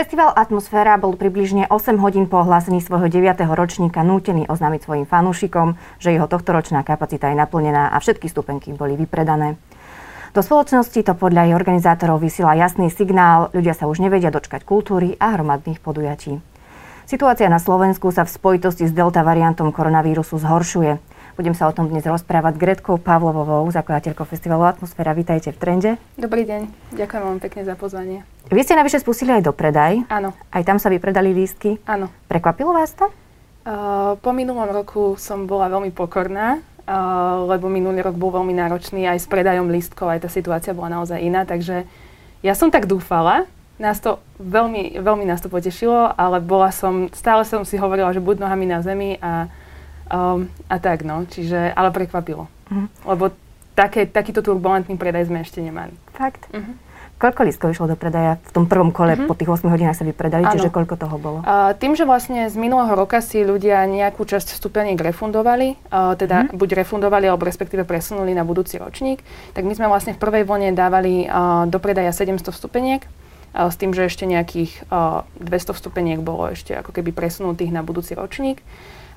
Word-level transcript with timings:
Festival 0.00 0.32
Atmosféra 0.32 0.96
bol 0.96 1.12
približne 1.12 1.68
8 1.68 2.00
hodín 2.00 2.24
po 2.24 2.40
ohlásení 2.40 2.80
svojho 2.80 3.12
9. 3.12 3.36
ročníka 3.52 4.00
nútený 4.00 4.48
oznámiť 4.48 4.88
svojim 4.88 5.04
fanúšikom, 5.04 5.76
že 6.00 6.16
jeho 6.16 6.24
tohtoročná 6.24 6.80
kapacita 6.88 7.28
je 7.28 7.36
naplnená 7.36 7.92
a 7.92 8.00
všetky 8.00 8.24
stupenky 8.32 8.72
boli 8.72 8.96
vypredané. 8.96 9.60
Do 10.32 10.40
spoločnosti 10.40 11.04
to 11.04 11.12
podľa 11.12 11.52
jej 11.52 11.52
organizátorov 11.52 12.16
vysiela 12.16 12.56
jasný 12.56 12.88
signál, 12.88 13.52
ľudia 13.52 13.76
sa 13.76 13.92
už 13.92 14.00
nevedia 14.00 14.32
dočkať 14.32 14.64
kultúry 14.64 15.20
a 15.20 15.36
hromadných 15.36 15.84
podujatí. 15.84 16.40
Situácia 17.04 17.52
na 17.52 17.60
Slovensku 17.60 18.08
sa 18.08 18.24
v 18.24 18.32
spojitosti 18.32 18.88
s 18.88 18.96
delta 18.96 19.20
variantom 19.20 19.68
koronavírusu 19.68 20.40
zhoršuje. 20.40 20.96
Budem 21.38 21.54
sa 21.54 21.70
o 21.70 21.74
tom 21.74 21.86
dnes 21.86 22.02
rozprávať 22.02 22.58
s 22.58 22.62
Gretkou 22.62 22.98
Pavlovovou, 22.98 23.62
zakladateľkou 23.70 24.26
festivalu 24.26 24.66
Atmosféra. 24.66 25.14
Vítajte 25.14 25.54
v 25.54 25.58
Trende. 25.62 25.90
Dobrý 26.18 26.42
deň, 26.42 26.66
ďakujem 26.98 27.22
vám 27.22 27.38
pekne 27.38 27.62
za 27.62 27.78
pozvanie. 27.78 28.26
Vy 28.50 28.66
ste 28.66 28.74
navyše 28.74 28.98
spustili 28.98 29.38
aj 29.38 29.46
do 29.46 29.54
predaj. 29.54 30.02
Áno. 30.10 30.34
Aj 30.50 30.62
tam 30.66 30.82
sa 30.82 30.90
vypredali 30.90 31.30
lístky. 31.30 31.78
Áno. 31.86 32.10
Prekvapilo 32.26 32.74
vás 32.74 32.90
to? 32.98 33.06
Uh, 33.62 34.18
po 34.18 34.34
minulom 34.34 34.66
roku 34.74 35.14
som 35.14 35.46
bola 35.46 35.70
veľmi 35.70 35.94
pokorná, 35.94 36.58
uh, 36.58 37.46
lebo 37.46 37.70
minulý 37.70 38.02
rok 38.02 38.18
bol 38.18 38.34
veľmi 38.34 38.56
náročný 38.56 39.06
aj 39.06 39.22
s 39.22 39.30
predajom 39.30 39.70
lístkov, 39.70 40.10
aj 40.10 40.26
tá 40.26 40.28
situácia 40.32 40.74
bola 40.74 40.98
naozaj 40.98 41.22
iná, 41.22 41.46
takže 41.46 41.86
ja 42.42 42.54
som 42.58 42.74
tak 42.74 42.90
dúfala, 42.90 43.46
nás 43.78 44.02
to 44.02 44.18
veľmi, 44.42 44.98
veľmi 44.98 45.24
nás 45.24 45.44
to 45.44 45.48
potešilo, 45.48 46.10
ale 46.16 46.42
bola 46.42 46.74
som, 46.74 47.06
stále 47.14 47.46
som 47.46 47.62
si 47.62 47.78
hovorila, 47.78 48.10
že 48.12 48.20
buď 48.20 48.42
nohami 48.42 48.66
na 48.66 48.80
zemi 48.82 49.20
a 49.22 49.48
Um, 50.10 50.50
a 50.66 50.76
tak, 50.82 51.06
no. 51.06 51.22
Čiže, 51.22 51.70
ale 51.70 51.94
prekvapilo. 51.94 52.50
Uh-huh. 52.50 52.86
Lebo 53.06 53.30
také, 53.78 54.10
takýto 54.10 54.42
turbulentný 54.42 54.98
predaj 54.98 55.30
sme 55.30 55.46
ešte 55.46 55.62
nemali. 55.62 55.94
Fakt? 56.18 56.50
Uh-huh. 56.50 56.74
Koľko 57.20 57.44
lístkov 57.44 57.76
išlo 57.76 57.84
do 57.84 58.00
predaja 58.00 58.40
v 58.40 58.50
tom 58.50 58.64
prvom 58.64 58.90
kole, 58.90 59.12
uh-huh. 59.12 59.28
po 59.28 59.36
tých 59.36 59.52
8 59.52 59.68
hodinách 59.68 59.92
sa 59.92 60.08
vypredali, 60.08 60.48
ano. 60.48 60.56
čiže 60.56 60.72
koľko 60.72 60.96
toho 60.96 61.16
bolo? 61.20 61.38
Uh, 61.44 61.76
tým, 61.76 61.92
že 61.92 62.08
vlastne 62.08 62.48
z 62.48 62.56
minulého 62.56 62.96
roka 62.96 63.20
si 63.20 63.44
ľudia 63.44 63.84
nejakú 63.84 64.24
časť 64.24 64.56
vstupeniek 64.56 64.96
refundovali, 64.96 65.76
uh, 65.92 66.16
teda 66.16 66.48
uh-huh. 66.48 66.56
buď 66.56 66.80
refundovali, 66.80 67.28
alebo 67.28 67.44
respektíve 67.44 67.84
presunuli 67.84 68.32
na 68.32 68.40
budúci 68.40 68.80
ročník, 68.80 69.20
tak 69.52 69.68
my 69.68 69.76
sme 69.76 69.92
vlastne 69.92 70.16
v 70.16 70.22
prvej 70.22 70.48
vlne 70.48 70.72
dávali 70.72 71.28
uh, 71.28 71.68
do 71.68 71.76
predaja 71.76 72.10
700 72.10 72.56
vstupeniek, 72.56 73.04
uh, 73.04 73.68
s 73.68 73.76
tým, 73.76 73.92
že 73.92 74.08
ešte 74.08 74.24
nejakých 74.24 74.88
uh, 74.88 75.28
200 75.44 75.76
vstupeniek 75.76 76.18
bolo 76.24 76.48
ešte 76.48 76.72
ako 76.72 76.96
keby 76.96 77.12
presunutých 77.12 77.68
na 77.68 77.84
budúci 77.84 78.16
ročník. 78.16 78.64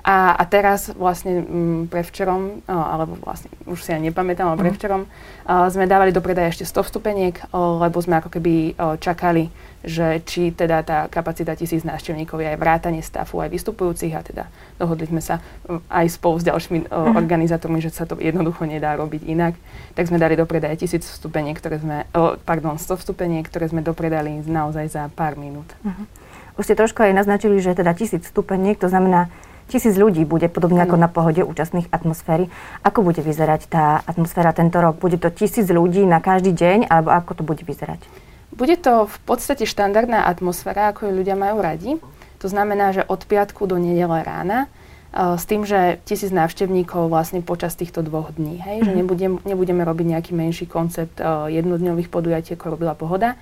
A, 0.04 0.36
a 0.36 0.44
teraz 0.44 0.92
vlastne 0.92 1.40
m, 1.40 1.48
mm, 1.48 1.82
prevčerom, 1.88 2.60
alebo 2.68 3.16
vlastne 3.24 3.48
už 3.64 3.80
si 3.80 3.88
ja 3.88 3.96
nepamätám, 3.96 4.52
ale 4.52 4.60
mhm. 4.60 4.64
prevčerom 4.68 5.02
uh, 5.08 5.64
sme 5.72 5.88
dávali 5.88 6.12
do 6.12 6.20
predaja 6.20 6.52
ešte 6.52 6.68
100 6.68 6.92
vstupeniek, 6.92 7.34
uh, 7.48 7.80
lebo 7.80 8.04
sme 8.04 8.20
ako 8.20 8.28
keby 8.28 8.76
uh, 8.76 9.00
čakali, 9.00 9.48
že 9.80 10.20
či 10.28 10.52
teda 10.52 10.84
tá 10.84 10.98
kapacita 11.08 11.56
tisíc 11.56 11.88
návštevníkov 11.88 12.36
je 12.36 12.52
aj 12.52 12.60
vrátanie 12.60 13.00
stafu, 13.00 13.40
aj 13.40 13.48
vystupujúcich 13.48 14.12
a 14.12 14.20
teda 14.20 14.44
dohodli 14.76 15.08
sme 15.08 15.24
sa 15.24 15.40
aj 15.88 16.06
spolu 16.12 16.36
s 16.36 16.44
ďalšími 16.52 16.92
uh, 16.92 17.16
organizátormi, 17.16 17.80
že 17.80 17.88
sa 17.88 18.04
to 18.04 18.20
jednoducho 18.20 18.68
nedá 18.68 18.92
robiť 19.00 19.24
inak. 19.24 19.56
Tak 19.96 20.12
sme 20.12 20.20
dali 20.20 20.36
do 20.36 20.44
predaja 20.44 20.76
tisíc 20.76 21.08
vstupeniek, 21.08 21.56
ktoré 21.56 21.80
sme, 21.80 22.04
uh, 22.12 22.36
pardon, 22.44 22.76
100 22.76 23.00
vstupeniek, 23.00 23.48
ktoré 23.48 23.72
sme 23.72 23.80
dopredali 23.80 24.44
naozaj 24.44 24.84
za 24.84 25.08
pár 25.16 25.40
minút. 25.40 25.72
Uh-huh. 25.80 26.04
Už 26.60 26.68
ste 26.68 26.76
trošku 26.76 27.00
aj 27.00 27.16
naznačili, 27.16 27.56
že 27.56 27.72
teda 27.72 27.96
tisíc 27.96 28.28
vstupeniek, 28.28 28.76
to 28.76 28.92
znamená 28.92 29.32
tisíc 29.68 29.94
ľudí 29.96 30.24
bude 30.28 30.46
podobne 30.52 30.84
ano. 30.84 30.92
ako 30.92 30.96
na 31.00 31.08
pohode 31.08 31.42
účastných 31.42 31.88
atmosféry. 31.90 32.48
Ako 32.84 33.02
bude 33.02 33.20
vyzerať 33.24 33.68
tá 33.68 34.00
atmosféra 34.04 34.52
tento 34.52 34.80
rok? 34.80 35.00
Bude 35.00 35.16
to 35.16 35.32
tisíc 35.32 35.68
ľudí 35.68 36.04
na 36.04 36.20
každý 36.20 36.52
deň, 36.52 36.90
alebo 36.90 37.10
ako 37.12 37.30
to 37.38 37.42
bude 37.42 37.62
vyzerať? 37.64 38.00
Bude 38.54 38.78
to 38.78 39.10
v 39.10 39.18
podstate 39.26 39.66
štandardná 39.66 40.30
atmosféra, 40.30 40.94
ako 40.94 41.10
ju 41.10 41.12
ľudia 41.12 41.34
majú 41.34 41.58
radi. 41.58 41.98
To 42.38 42.46
znamená, 42.46 42.94
že 42.94 43.02
od 43.02 43.24
piatku 43.26 43.66
do 43.66 43.80
nedele 43.80 44.22
rána 44.22 44.70
uh, 45.10 45.34
s 45.34 45.48
tým, 45.48 45.66
že 45.66 45.98
tisíc 46.06 46.30
návštevníkov 46.30 47.10
vlastne 47.10 47.42
počas 47.42 47.74
týchto 47.74 48.06
dvoch 48.06 48.30
dní. 48.36 48.62
Hej? 48.62 48.76
Mm-hmm. 48.78 48.86
Že 48.86 48.92
mhm. 48.92 48.98
nebudem, 49.00 49.32
nebudeme 49.42 49.82
robiť 49.82 50.06
nejaký 50.14 50.32
menší 50.36 50.66
koncept 50.70 51.18
uh, 51.18 51.50
jednodňových 51.50 52.12
podujatí, 52.12 52.54
ako 52.54 52.78
robila 52.78 52.94
pohoda. 52.94 53.34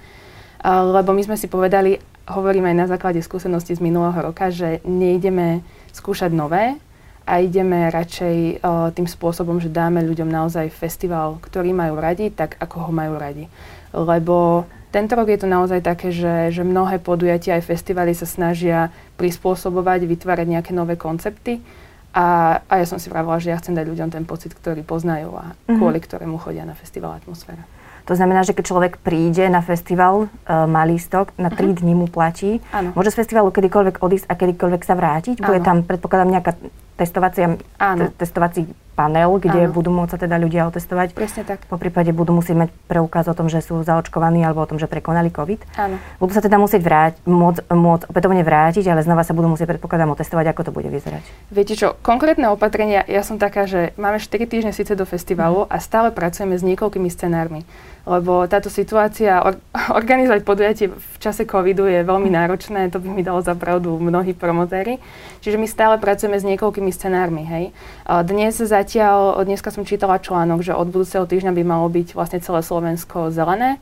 Uh, 0.62 0.96
lebo 0.96 1.12
my 1.12 1.22
sme 1.28 1.36
si 1.36 1.50
povedali, 1.50 2.00
hovorím 2.30 2.70
aj 2.70 2.76
na 2.78 2.86
základe 2.86 3.20
skúsenosti 3.20 3.74
z 3.74 3.82
minulého 3.82 4.14
roka, 4.14 4.48
že 4.54 4.78
nejdeme 4.86 5.66
skúšať 5.92 6.32
nové 6.32 6.76
a 7.22 7.38
ideme 7.38 7.86
radšej 7.92 8.36
uh, 8.58 8.90
tým 8.90 9.06
spôsobom, 9.06 9.62
že 9.62 9.70
dáme 9.70 10.02
ľuďom 10.02 10.26
naozaj 10.26 10.74
festival, 10.74 11.38
ktorý 11.38 11.70
majú 11.70 12.02
radi, 12.02 12.34
tak 12.34 12.58
ako 12.58 12.90
ho 12.90 12.92
majú 12.92 13.14
radi. 13.14 13.46
Lebo 13.94 14.66
tento 14.92 15.16
rok 15.16 15.30
je 15.30 15.40
to 15.40 15.48
naozaj 15.48 15.80
také, 15.80 16.12
že, 16.12 16.52
že 16.52 16.66
mnohé 16.66 17.00
podujatia 17.00 17.56
aj 17.56 17.64
festivaly 17.64 18.12
sa 18.12 18.28
snažia 18.28 18.92
prispôsobovať, 19.16 20.04
vytvárať 20.04 20.46
nejaké 20.50 20.72
nové 20.76 21.00
koncepty. 21.00 21.64
A, 22.12 22.60
a 22.68 22.72
ja 22.76 22.84
som 22.84 23.00
si 23.00 23.08
vravila, 23.08 23.40
že 23.40 23.54
ja 23.54 23.56
chcem 23.56 23.72
dať 23.72 23.88
ľuďom 23.88 24.12
ten 24.12 24.24
pocit, 24.28 24.52
ktorý 24.52 24.84
poznajú 24.84 25.32
a 25.32 25.56
mm-hmm. 25.56 25.80
kvôli 25.80 25.96
ktorému 25.96 26.36
chodia 26.36 26.68
na 26.68 26.76
festival 26.76 27.16
Atmosféra. 27.16 27.64
To 28.06 28.14
znamená, 28.18 28.42
že 28.42 28.52
keď 28.52 28.64
človek 28.66 28.92
príde 29.00 29.46
na 29.46 29.62
festival, 29.62 30.26
uh, 30.26 30.66
má 30.66 30.82
lístok, 30.82 31.30
na 31.38 31.48
3 31.48 31.56
uh-huh. 31.56 31.66
Mhm. 31.70 31.78
dní 31.78 31.92
mu 31.94 32.06
platí, 32.10 32.58
ano. 32.74 32.92
môže 32.94 33.14
z 33.14 33.20
festivalu 33.22 33.54
kedykoľvek 33.54 34.02
odísť 34.02 34.26
a 34.26 34.34
kedykoľvek 34.34 34.82
sa 34.82 34.94
vrátiť? 34.98 35.36
Bude 35.38 35.60
tam, 35.62 35.86
predpokladám, 35.86 36.30
nejaká 36.30 36.52
testovacia, 36.96 37.56
te, 37.78 38.04
testovací 38.20 38.68
panel, 38.92 39.40
kde 39.40 39.68
Áno. 39.68 39.74
budú 39.74 39.90
môcť 39.90 40.12
sa 40.14 40.18
teda 40.20 40.36
ľudia 40.36 40.68
otestovať. 40.68 41.16
Presne 41.16 41.42
tak. 41.42 41.64
Po 41.66 41.80
prípade 41.80 42.12
budú 42.12 42.36
musieť 42.36 42.66
mať 42.66 42.70
preukaz 42.86 43.24
o 43.26 43.34
tom, 43.34 43.48
že 43.48 43.64
sú 43.64 43.80
zaočkovaní 43.80 44.44
alebo 44.44 44.62
o 44.62 44.68
tom, 44.68 44.76
že 44.76 44.86
prekonali 44.86 45.32
COVID. 45.32 45.60
Áno. 45.80 45.96
Budú 46.20 46.32
sa 46.36 46.44
teda 46.44 46.60
musieť 46.60 46.84
vráť, 46.84 47.12
môcť, 47.24 47.72
môcť 47.72 48.04
opätovne 48.12 48.44
vrátiť, 48.44 48.84
ale 48.92 49.00
znova 49.00 49.24
sa 49.24 49.32
budú 49.32 49.48
musieť 49.48 49.76
predpokladám 49.76 50.12
otestovať, 50.12 50.52
ako 50.52 50.60
to 50.68 50.72
bude 50.76 50.88
vyzerať. 50.92 51.24
Viete 51.48 51.74
čo, 51.74 51.96
konkrétne 52.04 52.52
opatrenia, 52.52 53.00
ja 53.08 53.24
som 53.24 53.40
taká, 53.40 53.64
že 53.64 53.96
máme 53.96 54.20
4 54.20 54.28
týždne 54.44 54.72
síce 54.76 54.92
do 54.92 55.08
festivalu 55.08 55.64
mm. 55.64 55.72
a 55.72 55.76
stále 55.80 56.08
pracujeme 56.12 56.54
s 56.54 56.62
niekoľkými 56.62 57.08
scenármi 57.08 57.64
lebo 58.02 58.46
táto 58.50 58.66
situácia, 58.66 59.42
or, 59.42 59.58
organizovať 60.00 60.40
podujatie 60.42 60.86
v 60.90 61.16
čase 61.22 61.46
covidu 61.46 61.86
je 61.86 62.02
veľmi 62.02 62.30
náročné, 62.30 62.90
to 62.90 62.98
by 62.98 63.08
mi 63.10 63.22
dalo 63.22 63.42
za 63.42 63.54
pravdu 63.54 63.98
mnohí 63.98 64.34
promotéri. 64.34 64.98
Čiže 65.42 65.58
my 65.58 65.66
stále 65.66 65.94
pracujeme 65.98 66.38
s 66.38 66.46
niekoľkými 66.46 66.90
scenármi, 66.90 67.42
hej. 67.46 67.64
Dnes 68.06 68.58
zatiaľ, 68.58 69.42
dneska 69.42 69.70
som 69.70 69.86
čítala 69.86 70.22
článok, 70.22 70.62
že 70.62 70.74
od 70.74 70.90
budúceho 70.90 71.26
týždňa 71.26 71.54
by 71.54 71.62
malo 71.66 71.86
byť 71.90 72.14
vlastne 72.14 72.38
celé 72.42 72.62
Slovensko 72.62 73.30
zelené, 73.34 73.78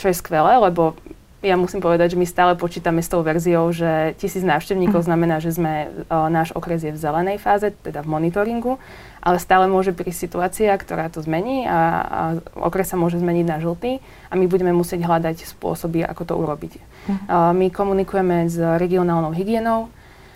čo 0.00 0.08
je 0.10 0.16
skvelé, 0.16 0.56
lebo 0.60 0.96
ja 1.44 1.60
musím 1.60 1.84
povedať, 1.84 2.16
že 2.16 2.20
my 2.20 2.24
stále 2.24 2.52
počítame 2.56 3.04
s 3.04 3.12
tou 3.12 3.20
verziou, 3.20 3.68
že 3.68 4.16
tisíc 4.16 4.40
návštevníkov 4.40 5.04
mhm. 5.04 5.06
znamená, 5.06 5.36
že 5.44 5.52
sme, 5.52 5.92
o, 6.08 6.32
náš 6.32 6.56
okres 6.56 6.80
je 6.80 6.96
v 6.96 6.98
zelenej 6.98 7.36
fáze, 7.36 7.68
teda 7.84 8.00
v 8.00 8.08
monitoringu, 8.08 8.80
ale 9.24 9.40
stále 9.40 9.64
môže 9.64 9.96
prísť 9.96 10.28
situácia, 10.28 10.68
ktorá 10.76 11.08
to 11.08 11.24
zmení 11.24 11.64
a, 11.64 11.80
a 12.04 12.20
okres 12.60 12.92
sa 12.92 13.00
môže 13.00 13.16
zmeniť 13.16 13.46
na 13.48 13.56
žltý 13.56 14.04
a 14.28 14.36
my 14.36 14.44
budeme 14.44 14.76
musieť 14.76 15.00
hľadať 15.00 15.48
spôsoby, 15.48 16.04
ako 16.04 16.22
to 16.28 16.34
urobiť. 16.36 16.72
Uh-huh. 16.76 17.16
O, 17.16 17.16
my 17.56 17.72
komunikujeme 17.72 18.52
s 18.52 18.60
regionálnou 18.60 19.32
hygienou, 19.32 19.88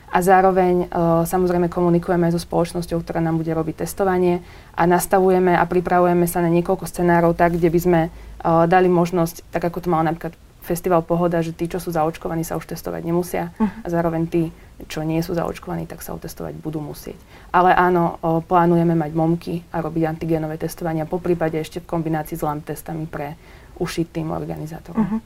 a 0.09 0.25
zároveň 0.25 0.89
uh, 0.89 1.29
samozrejme 1.29 1.69
komunikujeme 1.69 2.33
so 2.33 2.41
spoločnosťou, 2.41 3.05
ktorá 3.05 3.21
nám 3.21 3.45
bude 3.45 3.53
robiť 3.53 3.85
testovanie 3.85 4.41
a 4.73 4.89
nastavujeme 4.89 5.53
a 5.53 5.61
pripravujeme 5.69 6.25
sa 6.25 6.41
na 6.41 6.49
niekoľko 6.49 6.89
scenárov 6.89 7.37
tak, 7.37 7.61
kde 7.61 7.69
by 7.69 7.81
sme 7.81 8.01
uh, 8.09 8.65
dali 8.65 8.89
možnosť, 8.89 9.53
tak 9.53 9.69
ako 9.69 9.85
to 9.85 9.93
malo 9.93 10.09
napríklad 10.09 10.33
festival 10.69 11.01
Pohoda, 11.01 11.41
že 11.41 11.57
tí, 11.57 11.65
čo 11.65 11.81
sú 11.81 11.89
zaočkovaní, 11.89 12.45
sa 12.45 12.61
už 12.61 12.69
testovať 12.69 13.01
nemusia 13.09 13.57
uh-huh. 13.57 13.85
a 13.85 13.87
zároveň 13.89 14.29
tí, 14.29 14.43
čo 14.85 15.01
nie 15.01 15.25
sú 15.25 15.33
zaočkovaní, 15.33 15.89
tak 15.89 16.05
sa 16.05 16.13
otestovať 16.13 16.61
budú 16.61 16.85
musieť. 16.85 17.17
Ale 17.49 17.73
áno, 17.73 18.21
o, 18.21 18.45
plánujeme 18.45 18.93
mať 18.93 19.11
momky 19.17 19.55
a 19.73 19.81
robiť 19.81 20.05
antigénové 20.05 20.61
testovania, 20.61 21.09
po 21.09 21.17
prípade 21.17 21.57
ešte 21.57 21.81
v 21.81 21.89
kombinácii 21.89 22.37
s 22.37 22.45
LAMP 22.45 22.69
testami 22.69 23.09
pre 23.09 23.41
ušiť 23.81 24.07
tým 24.13 24.29
organizátorov. 24.29 25.01
Uh-huh. 25.01 25.21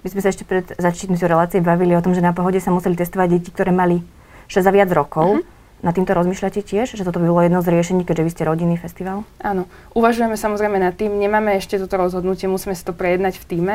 My 0.00 0.08
sme 0.08 0.20
sa 0.24 0.32
ešte 0.32 0.48
pred 0.48 0.64
začítnosťou 0.78 1.28
relácie 1.28 1.60
bavili 1.60 1.92
o 1.92 2.00
tom, 2.00 2.16
že 2.16 2.24
na 2.24 2.32
Pohode 2.32 2.62
sa 2.62 2.72
museli 2.72 2.96
testovať 2.96 3.28
deti, 3.28 3.50
ktoré 3.52 3.74
mali 3.74 4.00
6 4.48 4.64
a 4.64 4.72
viac 4.72 4.88
rokov. 4.88 5.44
Uh-huh. 5.44 5.56
Na 5.78 5.94
týmto 5.94 6.10
rozmýšľate 6.10 6.66
tiež, 6.66 6.98
že 6.98 7.06
toto 7.06 7.22
by 7.22 7.30
bolo 7.30 7.46
jedno 7.46 7.62
z 7.62 7.70
riešení, 7.70 8.02
keďže 8.02 8.24
vy 8.26 8.30
ste 8.34 8.42
rodinný 8.50 8.74
festival? 8.82 9.22
Áno, 9.38 9.70
uvažujeme 9.94 10.34
samozrejme 10.34 10.74
nad 10.74 10.98
tým, 10.98 11.14
nemáme 11.14 11.54
ešte 11.54 11.78
toto 11.78 12.02
rozhodnutie, 12.02 12.50
musíme 12.50 12.74
si 12.74 12.82
to 12.82 12.90
prejednať 12.90 13.38
v 13.38 13.44
týme, 13.46 13.74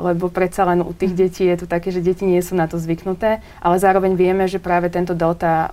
lebo 0.00 0.32
predsa 0.32 0.64
len 0.64 0.80
u 0.80 0.90
tých 0.96 1.12
detí 1.12 1.44
je 1.44 1.60
to 1.60 1.66
také, 1.68 1.92
že 1.92 2.00
deti 2.00 2.24
nie 2.24 2.40
sú 2.40 2.56
na 2.56 2.66
to 2.66 2.80
zvyknuté, 2.80 3.44
ale 3.60 3.76
zároveň 3.76 4.16
vieme, 4.16 4.48
že 4.48 4.58
práve 4.58 4.88
tento 4.88 5.12
delta, 5.12 5.68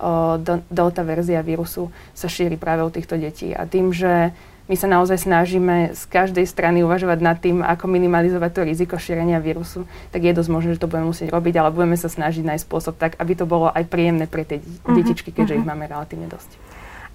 delta 0.67 1.01
verzia 1.07 1.39
vírusu 1.39 1.89
sa 2.11 2.27
šíri 2.27 2.59
práve 2.59 2.83
u 2.83 2.91
týchto 2.91 3.15
detí. 3.15 3.55
A 3.55 3.63
tým, 3.63 3.95
že 3.95 4.35
my 4.67 4.75
sa 4.75 4.87
naozaj 4.91 5.23
snažíme 5.23 5.95
z 5.95 6.03
každej 6.11 6.43
strany 6.43 6.83
uvažovať 6.83 7.19
nad 7.23 7.39
tým, 7.39 7.63
ako 7.63 7.87
minimalizovať 7.87 8.51
to 8.51 8.61
riziko 8.67 8.95
šírenia 8.99 9.39
vírusu, 9.39 9.87
tak 10.11 10.27
je 10.27 10.35
dosť 10.35 10.51
možné, 10.51 10.69
že 10.75 10.83
to 10.83 10.91
budeme 10.91 11.15
musieť 11.15 11.31
robiť, 11.31 11.55
ale 11.55 11.71
budeme 11.71 11.95
sa 11.95 12.11
snažiť 12.11 12.43
nájsť 12.43 12.65
spôsob 12.67 12.99
tak, 12.99 13.15
aby 13.15 13.33
to 13.33 13.47
bolo 13.47 13.71
aj 13.71 13.87
príjemné 13.87 14.27
pre 14.27 14.43
tie 14.43 14.59
uh-huh, 14.59 14.91
detičky, 14.91 15.31
keďže 15.31 15.55
uh-huh. 15.55 15.63
ich 15.63 15.69
máme 15.71 15.87
relatívne 15.87 16.27
dosť. 16.27 16.66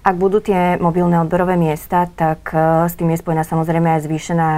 Ak 0.03 0.19
budú 0.19 0.43
tie 0.43 0.75
mobilné 0.83 1.15
odberové 1.23 1.55
miesta, 1.55 2.11
tak 2.11 2.51
uh, 2.51 2.91
s 2.91 2.99
tým 2.99 3.15
je 3.15 3.23
spojená 3.23 3.47
samozrejme 3.47 3.87
aj 3.87 4.03
zvýšená, 4.03 4.49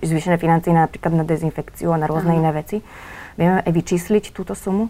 zvýšené 0.00 0.40
financie 0.40 0.72
napríklad 0.72 1.12
na 1.12 1.28
dezinfekciu 1.28 1.92
a 1.92 2.00
na 2.00 2.08
rôzne 2.08 2.32
Aha. 2.32 2.40
iné 2.40 2.50
veci. 2.56 2.80
Vieme 3.36 3.60
aj 3.60 3.68
vyčísliť 3.68 4.32
túto 4.32 4.56
sumu? 4.56 4.88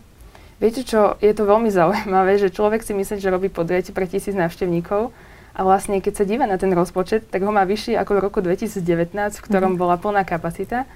Viete 0.63 0.87
čo, 0.87 1.19
je 1.19 1.35
to 1.35 1.47
veľmi 1.47 1.71
zaujímavé, 1.71 2.39
že 2.39 2.55
človek 2.55 2.87
si 2.87 2.95
myslí, 2.95 3.19
že 3.19 3.31
robí 3.31 3.51
podujatie 3.51 3.91
pre 3.91 4.07
tisíc 4.07 4.39
návštevníkov 4.39 5.11
a 5.59 5.61
vlastne 5.67 5.99
keď 5.99 6.15
sa 6.15 6.25
díva 6.27 6.47
na 6.47 6.63
ten 6.63 6.71
rozpočet, 6.71 7.27
tak 7.31 7.43
ho 7.43 7.51
má 7.51 7.67
vyšší 7.67 7.99
ako 7.99 8.11
v 8.15 8.21
roku 8.23 8.39
2019, 8.39 9.15
v 9.15 9.43
ktorom 9.43 9.75
mm. 9.75 9.79
bola 9.79 9.99
plná 9.99 10.23
kapacita. 10.23 10.87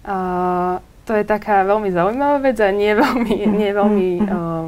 Uh, 0.00 0.80
to 1.04 1.12
je 1.12 1.28
taká 1.28 1.64
veľmi 1.68 1.92
zaujímavá 1.92 2.40
vec 2.40 2.56
a 2.60 2.72
nie 2.72 2.92
veľmi, 2.96 3.36
nie 3.52 3.70
veľmi 3.72 4.08
uh, 4.24 4.66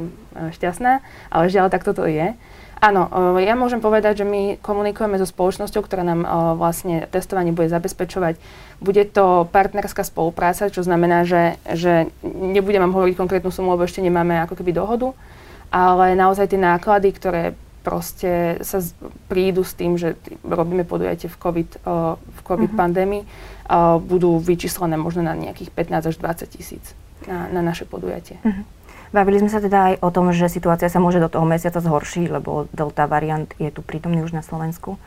šťastná, 0.53 1.01
ale 1.33 1.45
žiaľ, 1.49 1.73
tak 1.73 1.81
toto 1.81 2.05
je. 2.05 2.37
Áno, 2.79 3.11
ja 3.43 3.59
môžem 3.59 3.83
povedať, 3.83 4.23
že 4.23 4.25
my 4.25 4.55
komunikujeme 4.63 5.19
so 5.19 5.27
spoločnosťou, 5.27 5.83
ktorá 5.83 6.07
nám 6.07 6.23
vlastne 6.55 7.11
testovanie 7.11 7.51
bude 7.51 7.67
zabezpečovať. 7.67 8.39
Bude 8.79 9.03
to 9.03 9.51
partnerská 9.51 10.07
spolupráca, 10.07 10.71
čo 10.71 10.79
znamená, 10.79 11.27
že, 11.27 11.59
že 11.75 12.07
nebudem 12.23 12.79
vám 12.87 12.95
hovoriť 12.95 13.19
konkrétnu 13.19 13.51
sumu, 13.51 13.75
lebo 13.75 13.83
ešte 13.83 13.99
nemáme 13.99 14.39
ako 14.47 14.55
keby 14.55 14.71
dohodu, 14.71 15.11
ale 15.67 16.15
naozaj 16.15 16.55
tie 16.55 16.59
náklady, 16.59 17.11
ktoré 17.11 17.43
proste 17.83 18.59
sa 18.63 18.83
z, 18.83 18.95
prídu 19.31 19.63
s 19.63 19.75
tým, 19.75 19.95
že 19.95 20.15
robíme 20.43 20.83
podujatie 20.83 21.31
v 21.31 21.37
COVID, 21.39 21.69
uh, 21.83 22.15
v 22.19 22.39
COVID 22.43 22.71
uh-huh. 22.75 22.81
pandémii, 22.85 23.23
uh, 23.23 23.97
budú 23.99 24.39
vyčíslené 24.39 24.99
možno 24.99 25.23
na 25.23 25.35
nejakých 25.35 25.71
15 25.73 26.11
až 26.11 26.15
20 26.19 26.55
tisíc 26.55 26.85
na, 27.27 27.47
na 27.47 27.61
naše 27.63 27.87
podujatie. 27.87 28.37
Uh-huh. 28.43 28.63
Bavili 29.09 29.41
sme 29.41 29.49
sa 29.49 29.57
teda 29.57 29.79
aj 29.93 29.93
o 30.05 30.09
tom, 30.13 30.29
že 30.29 30.45
situácia 30.45 30.85
sa 30.85 31.01
môže 31.01 31.17
do 31.17 31.33
toho 31.33 31.41
mesiaca 31.41 31.81
zhoršiť, 31.81 32.29
lebo 32.29 32.69
delta 32.69 33.09
variant 33.09 33.49
je 33.57 33.73
tu 33.73 33.81
prítomný 33.81 34.21
už 34.21 34.37
na 34.37 34.45
Slovensku. 34.45 35.01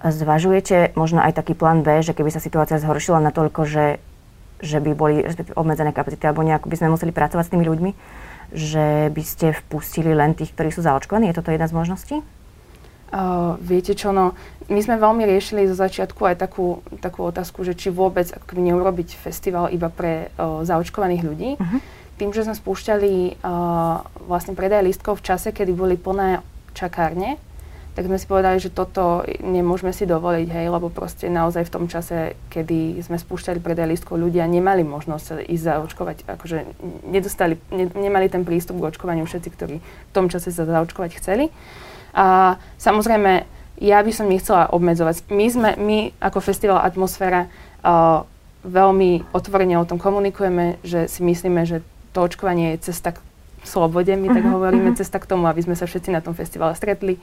Zvažujete 0.00 0.96
možno 0.96 1.20
aj 1.20 1.36
taký 1.36 1.52
plán 1.52 1.84
B, 1.84 2.00
že 2.00 2.16
keby 2.16 2.32
sa 2.32 2.40
situácia 2.40 2.80
zhoršila 2.80 3.20
natoľko, 3.20 3.68
že, 3.68 4.00
že 4.64 4.80
by 4.80 4.90
boli 4.96 5.28
obmedzené 5.56 5.92
kapacity, 5.92 6.24
alebo 6.24 6.40
nejako 6.40 6.72
by 6.72 6.76
sme 6.76 6.92
museli 6.96 7.12
pracovať 7.12 7.44
s 7.44 7.52
tými 7.52 7.64
ľuďmi, 7.68 7.90
že 8.56 9.12
by 9.12 9.22
ste 9.24 9.46
vpustili 9.52 10.16
len 10.16 10.32
tých, 10.32 10.56
ktorí 10.56 10.72
sú 10.72 10.80
zaočkovaní? 10.80 11.28
Je 11.28 11.36
toto 11.36 11.52
jedna 11.52 11.68
z 11.68 11.76
možností? 11.76 12.16
Uh, 13.14 13.60
viete 13.60 13.92
čo, 13.92 14.10
no, 14.10 14.32
my 14.72 14.80
sme 14.80 14.96
veľmi 14.96 15.22
riešili 15.28 15.68
zo 15.68 15.76
začiatku 15.76 16.18
aj 16.32 16.36
takú, 16.40 16.80
takú 16.98 17.28
otázku, 17.28 17.60
že 17.62 17.76
či 17.76 17.92
vôbec 17.92 18.26
neurobiť 18.50 19.20
festival 19.20 19.68
iba 19.68 19.92
pre 19.92 20.32
uh, 20.34 20.64
zaočkovaných 20.64 21.22
ľudí. 21.22 21.50
Uh-huh 21.60 22.03
tým, 22.16 22.30
že 22.30 22.46
sme 22.46 22.54
spúšťali 22.54 23.42
uh, 23.42 24.06
vlastne 24.30 24.54
predaj 24.54 24.86
lístkov 24.86 25.18
v 25.18 25.26
čase, 25.34 25.50
kedy 25.50 25.74
boli 25.74 25.98
plné 25.98 26.40
čakárne, 26.74 27.38
tak 27.94 28.10
sme 28.10 28.18
si 28.18 28.26
povedali, 28.26 28.58
že 28.58 28.74
toto 28.74 29.22
nemôžeme 29.38 29.94
si 29.94 30.02
dovoliť, 30.02 30.50
hej, 30.50 30.66
lebo 30.66 30.90
proste 30.90 31.30
naozaj 31.30 31.70
v 31.70 31.74
tom 31.78 31.84
čase, 31.86 32.34
kedy 32.50 32.98
sme 33.06 33.22
spúšťali 33.22 33.62
predaj 33.62 33.86
lístkov, 33.86 34.18
ľudia 34.18 34.50
nemali 34.50 34.82
možnosť 34.82 35.46
ísť 35.46 35.62
zaočkovať, 35.62 36.16
akože 36.26 36.58
nedostali, 37.06 37.54
ne, 37.70 37.86
nemali 37.94 38.26
ten 38.26 38.42
prístup 38.42 38.82
k 38.82 38.90
očkovaniu 38.90 39.22
všetci, 39.30 39.48
ktorí 39.54 39.76
v 39.78 40.12
tom 40.14 40.26
čase 40.26 40.50
sa 40.50 40.66
zaočkovať 40.66 41.22
chceli. 41.22 41.54
A 42.18 42.58
samozrejme, 42.82 43.46
ja 43.78 44.02
by 44.02 44.10
som 44.10 44.26
nechcela 44.26 44.70
obmedzovať. 44.70 45.30
My 45.30 45.46
sme, 45.50 45.70
my 45.78 45.98
ako 46.18 46.38
festival 46.42 46.82
Atmosféra 46.82 47.46
uh, 47.46 48.26
veľmi 48.66 49.30
otvorene 49.30 49.78
o 49.78 49.86
tom 49.86 50.02
komunikujeme, 50.02 50.82
že 50.82 51.06
si 51.06 51.22
myslíme, 51.22 51.62
že 51.62 51.82
to 52.14 52.22
očkovanie 52.22 52.78
je 52.78 52.94
cesta 52.94 53.12
k 53.12 53.18
slobode, 53.66 54.14
my 54.14 54.30
uh-huh, 54.30 54.36
tak 54.38 54.44
mhm, 54.46 54.52
hovoríme, 54.54 54.88
uh-huh. 54.94 55.00
cesta 55.02 55.18
k 55.18 55.26
tomu, 55.26 55.50
aby 55.50 55.60
sme 55.66 55.74
sa 55.74 55.90
všetci 55.90 56.14
na 56.14 56.22
tom 56.22 56.38
festivale 56.38 56.78
stretli. 56.78 57.18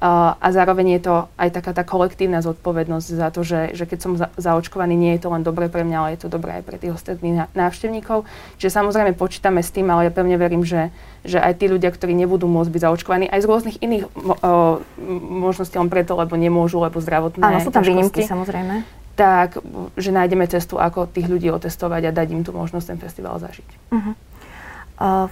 Uh, 0.00 0.32
a 0.40 0.48
zároveň 0.48 0.96
je 0.96 1.12
to 1.12 1.14
aj 1.36 1.60
taká 1.60 1.76
tá 1.76 1.84
kolektívna 1.84 2.40
zodpovednosť 2.40 3.08
za 3.20 3.28
to, 3.28 3.44
že, 3.44 3.76
že 3.76 3.84
keď 3.84 3.98
som 4.00 4.12
za, 4.16 4.32
zaočkovaný, 4.40 4.96
nie 4.96 5.12
je 5.12 5.20
to 5.20 5.28
len 5.28 5.44
dobré 5.44 5.68
pre 5.68 5.84
mňa, 5.84 5.96
ale 6.00 6.10
je 6.16 6.24
to 6.24 6.32
dobré 6.32 6.56
aj 6.56 6.64
pre 6.64 6.80
tých 6.80 6.96
ostatných 6.96 7.52
návštevníkov. 7.52 8.24
Čiže 8.56 8.80
samozrejme 8.80 9.12
počítame 9.12 9.60
s 9.60 9.68
tým, 9.68 9.92
ale 9.92 10.08
ja 10.08 10.12
pevne 10.16 10.40
verím, 10.40 10.64
že, 10.64 10.88
že 11.20 11.36
aj 11.36 11.60
tí 11.60 11.68
ľudia, 11.68 11.92
ktorí 11.92 12.16
nebudú 12.16 12.48
môcť 12.48 12.72
byť 12.72 12.80
zaočkovaní, 12.80 13.28
aj 13.28 13.44
z 13.44 13.46
rôznych 13.52 13.76
iných 13.84 14.08
uh, 14.08 14.80
možností, 15.20 15.76
len 15.76 15.92
preto, 15.92 16.16
lebo 16.16 16.32
nemôžu, 16.32 16.80
lebo 16.80 16.96
zdravotné 16.96 17.44
Áno, 17.44 17.60
sú 17.60 17.68
tam 17.68 17.84
výnimky 17.84 18.24
samozrejme. 18.24 18.88
Tak, 19.20 19.60
že 20.00 20.16
nájdeme 20.16 20.48
cestu, 20.48 20.80
ako 20.80 21.12
tých 21.12 21.28
ľudí 21.28 21.52
otestovať 21.52 22.08
a 22.08 22.16
dať 22.16 22.32
im 22.32 22.40
tú 22.40 22.56
možnosť 22.56 22.96
ten 22.96 22.98
festival 23.04 23.36
zažiť. 23.36 23.68
Uh-huh. 23.92 24.16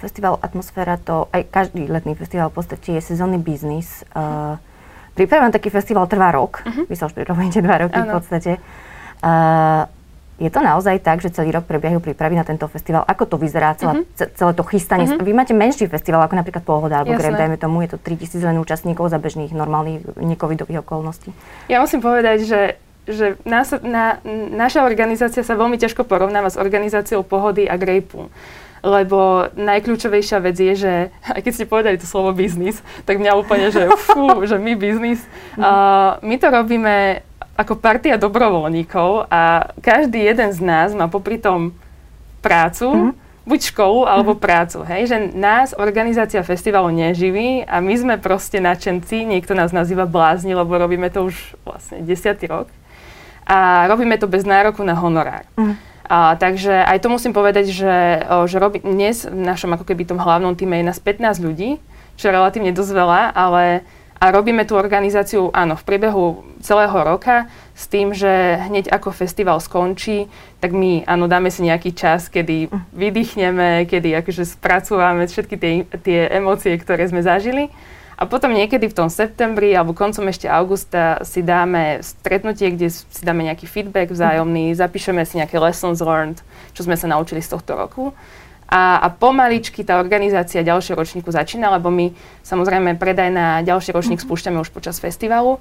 Festival 0.01 0.41
Atmosféra 0.41 0.97
to, 0.97 1.29
aj 1.29 1.45
každý 1.53 1.85
letný 1.85 2.17
festival 2.17 2.49
v 2.49 2.57
podstate 2.57 2.97
je 2.97 3.01
sezónny 3.05 3.37
biznis. 3.37 4.01
Uh, 4.17 4.57
príprava 5.13 5.45
na 5.45 5.53
taký 5.53 5.69
festival 5.69 6.09
trvá 6.09 6.33
rok. 6.33 6.65
Uh-huh. 6.65 6.89
Vy 6.89 6.95
sa 6.97 7.05
už 7.05 7.13
pripravujete 7.13 7.61
dva 7.61 7.85
roky 7.85 8.01
ano. 8.01 8.09
v 8.09 8.13
podstate. 8.17 8.57
Uh, 9.21 9.85
je 10.41 10.49
to 10.49 10.65
naozaj 10.65 10.97
tak, 11.05 11.21
že 11.21 11.29
celý 11.29 11.53
rok 11.53 11.69
prebiehajú 11.69 12.01
prípravy 12.01 12.33
na 12.33 12.41
tento 12.41 12.65
festival? 12.65 13.05
Ako 13.05 13.29
to 13.29 13.37
vyzerá, 13.37 13.77
celá, 13.77 14.01
uh-huh. 14.01 14.33
celé 14.33 14.51
to 14.57 14.63
chystanie? 14.65 15.05
Uh-huh. 15.05 15.21
Vy 15.21 15.37
máte 15.37 15.53
menší 15.53 15.85
festival, 15.85 16.25
ako 16.25 16.41
napríklad 16.41 16.65
Pohoda 16.65 17.05
alebo 17.05 17.13
Greb, 17.13 17.37
dajme 17.37 17.61
tomu, 17.61 17.85
je 17.85 17.93
to 17.93 18.01
3000 18.01 18.41
len 18.49 18.57
účastníkov 18.57 19.13
za 19.13 19.21
bežných 19.21 19.53
normálnych 19.53 20.01
necovidových 20.17 20.81
okolností. 20.81 21.29
Ja 21.69 21.77
musím 21.77 22.01
povedať, 22.01 22.49
že 22.49 22.61
že 23.09 23.41
nás, 23.41 23.73
na, 23.81 24.21
naša 24.53 24.85
organizácia 24.85 25.41
sa 25.41 25.57
veľmi 25.57 25.81
ťažko 25.81 26.05
porovnáva 26.05 26.53
s 26.53 26.61
organizáciou 26.61 27.25
Pohody 27.25 27.65
a 27.65 27.73
Grejpu 27.73 28.29
lebo 28.83 29.49
najkľúčovejšia 29.55 30.39
vec 30.43 30.57
je, 30.57 30.73
že 30.75 30.93
aj 31.35 31.41
keď 31.43 31.53
ste 31.53 31.69
povedali 31.69 31.95
to 31.99 32.07
slovo 32.07 32.31
biznis, 32.31 32.79
tak 33.03 33.19
mňa 33.19 33.33
úplne, 33.35 33.71
že 33.71 33.87
fú, 34.11 34.43
že 34.47 34.55
my 34.59 34.73
biznis. 34.75 35.23
Uh, 35.59 36.19
my 36.23 36.35
to 36.39 36.47
robíme 36.47 37.25
ako 37.59 37.75
partia 37.75 38.15
dobrovoľníkov 38.15 39.27
a 39.27 39.67
každý 39.83 40.23
jeden 40.23 40.55
z 40.55 40.63
nás 40.63 40.95
má 40.95 41.11
popri 41.11 41.35
tom 41.35 41.75
prácu, 42.39 42.87
mm-hmm. 42.87 43.43
buď 43.43 43.59
školu 43.75 44.07
alebo 44.07 44.31
mm-hmm. 44.31 44.47
prácu. 44.47 44.79
Hej? 44.87 45.01
Že 45.11 45.17
nás 45.35 45.75
organizácia 45.75 46.39
festivalu 46.39 46.95
neživí 46.95 47.67
a 47.67 47.83
my 47.83 47.93
sme 47.99 48.15
proste 48.15 48.63
nadšenci, 48.63 49.27
niekto 49.27 49.51
nás 49.59 49.75
nazýva 49.75 50.07
blázni, 50.07 50.55
lebo 50.55 50.71
robíme 50.71 51.11
to 51.11 51.27
už 51.27 51.35
vlastne 51.67 51.99
desiatý 52.07 52.47
rok. 52.47 52.71
A 53.43 53.89
robíme 53.91 54.15
to 54.15 54.31
bez 54.31 54.47
nároku 54.47 54.79
na 54.87 54.95
honorár. 54.95 55.43
Mm-hmm. 55.59 55.88
A, 56.09 56.33
takže 56.41 56.73
aj 56.73 57.05
to 57.05 57.13
musím 57.13 57.37
povedať, 57.37 57.69
že, 57.69 58.25
že 58.25 58.57
robí, 58.57 58.81
dnes 58.81 59.29
v 59.29 59.45
našom 59.45 59.77
ako 59.77 59.85
keby 59.85 60.09
tom 60.09 60.17
hlavnom 60.17 60.57
týme 60.57 60.81
je 60.81 60.89
nás 60.89 60.97
15 60.97 61.37
ľudí, 61.37 61.77
čo 62.17 62.27
je 62.27 62.35
relatívne 62.35 62.73
dosť 62.73 62.91
veľa, 62.97 63.21
ale 63.37 63.85
a 64.19 64.35
robíme 64.35 64.67
tú 64.67 64.75
organizáciu, 64.75 65.47
áno, 65.55 65.79
v 65.79 65.87
priebehu 65.87 66.43
celého 66.59 66.91
roka 66.91 67.47
s 67.71 67.87
tým, 67.87 68.11
že 68.11 68.59
hneď 68.67 68.91
ako 68.91 69.15
festival 69.15 69.63
skončí, 69.63 70.27
tak 70.59 70.75
my, 70.75 71.07
áno, 71.07 71.31
dáme 71.31 71.47
si 71.47 71.63
nejaký 71.63 71.95
čas, 71.95 72.27
kedy 72.27 72.67
vydýchneme, 72.91 73.87
kedy 73.87 74.11
akože 74.19 74.43
spracúvame 74.43 75.23
všetky 75.23 75.55
tie, 75.55 75.71
tie 76.03 76.19
emócie, 76.35 76.75
ktoré 76.75 77.07
sme 77.07 77.23
zažili 77.23 77.71
a 78.19 78.27
potom 78.27 78.51
niekedy 78.51 78.91
v 78.91 78.97
tom 78.99 79.07
septembri 79.07 79.71
alebo 79.71 79.95
koncom 79.95 80.27
ešte 80.27 80.51
augusta 80.51 81.23
si 81.23 81.39
dáme 81.39 82.03
stretnutie, 82.03 82.67
kde 82.75 82.91
si 82.91 83.23
dáme 83.23 83.47
nejaký 83.47 83.63
feedback 83.63 84.11
vzájomný, 84.11 84.75
zapíšeme 84.75 85.23
si 85.23 85.39
nejaké 85.39 85.55
lessons 85.55 86.03
learned, 86.03 86.43
čo 86.75 86.83
sme 86.83 86.99
sa 86.99 87.07
naučili 87.07 87.39
z 87.39 87.55
tohto 87.55 87.79
roku. 87.79 88.11
A, 88.67 88.99
a 88.99 89.07
pomaličky 89.07 89.87
tá 89.87 90.03
organizácia 90.03 90.59
ďalšieho 90.59 90.99
ročníku 90.99 91.31
začína, 91.31 91.71
lebo 91.71 91.87
my 91.87 92.11
samozrejme 92.43 92.99
predaj 92.99 93.31
na 93.31 93.63
ďalší 93.63 93.95
ročník 93.95 94.19
mhm. 94.19 94.27
spúšťame 94.27 94.59
už 94.59 94.69
počas 94.75 94.99
festivalu. 94.99 95.55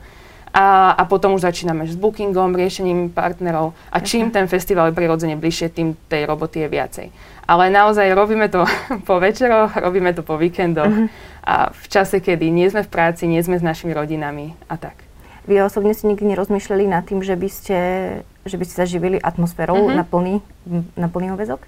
A, 0.58 0.90
a 0.90 1.06
potom 1.06 1.38
už 1.38 1.46
začíname 1.46 1.86
s 1.86 1.94
bookingom, 1.94 2.50
riešením 2.50 3.14
partnerov 3.14 3.78
a 3.94 4.02
čím 4.02 4.34
ten 4.34 4.50
festival 4.50 4.90
je 4.90 4.98
prirodzene 4.98 5.38
bližšie, 5.38 5.70
tým 5.70 5.94
tej 6.10 6.26
roboty 6.26 6.66
je 6.66 6.68
viacej. 6.68 7.06
Ale 7.46 7.70
naozaj 7.70 8.10
robíme 8.10 8.50
to 8.50 8.66
po 9.08 9.22
večeroch, 9.22 9.78
robíme 9.78 10.10
to 10.18 10.26
po 10.26 10.34
víkendoch 10.34 10.90
uh-huh. 10.90 11.06
a 11.46 11.70
v 11.70 11.84
čase, 11.86 12.18
kedy 12.18 12.50
nie 12.50 12.66
sme 12.66 12.82
v 12.82 12.90
práci, 12.90 13.30
nie 13.30 13.38
sme 13.38 13.54
s 13.54 13.62
našimi 13.62 13.94
rodinami 13.94 14.58
a 14.66 14.74
tak. 14.74 14.98
Vy 15.46 15.62
osobne 15.62 15.94
si 15.94 16.10
nikdy 16.10 16.34
nerozmýšľali 16.34 16.90
nad 16.90 17.06
tým, 17.06 17.22
že 17.22 17.38
by 17.38 17.48
ste, 17.48 17.78
že 18.42 18.56
by 18.58 18.64
ste 18.66 18.74
sa 18.82 18.84
živili 18.84 19.22
atmosférou 19.22 19.78
uh-huh. 19.78 19.94
na, 19.94 20.02
plný, 20.02 20.42
na 20.98 21.06
plný 21.06 21.38
ovezok? 21.38 21.62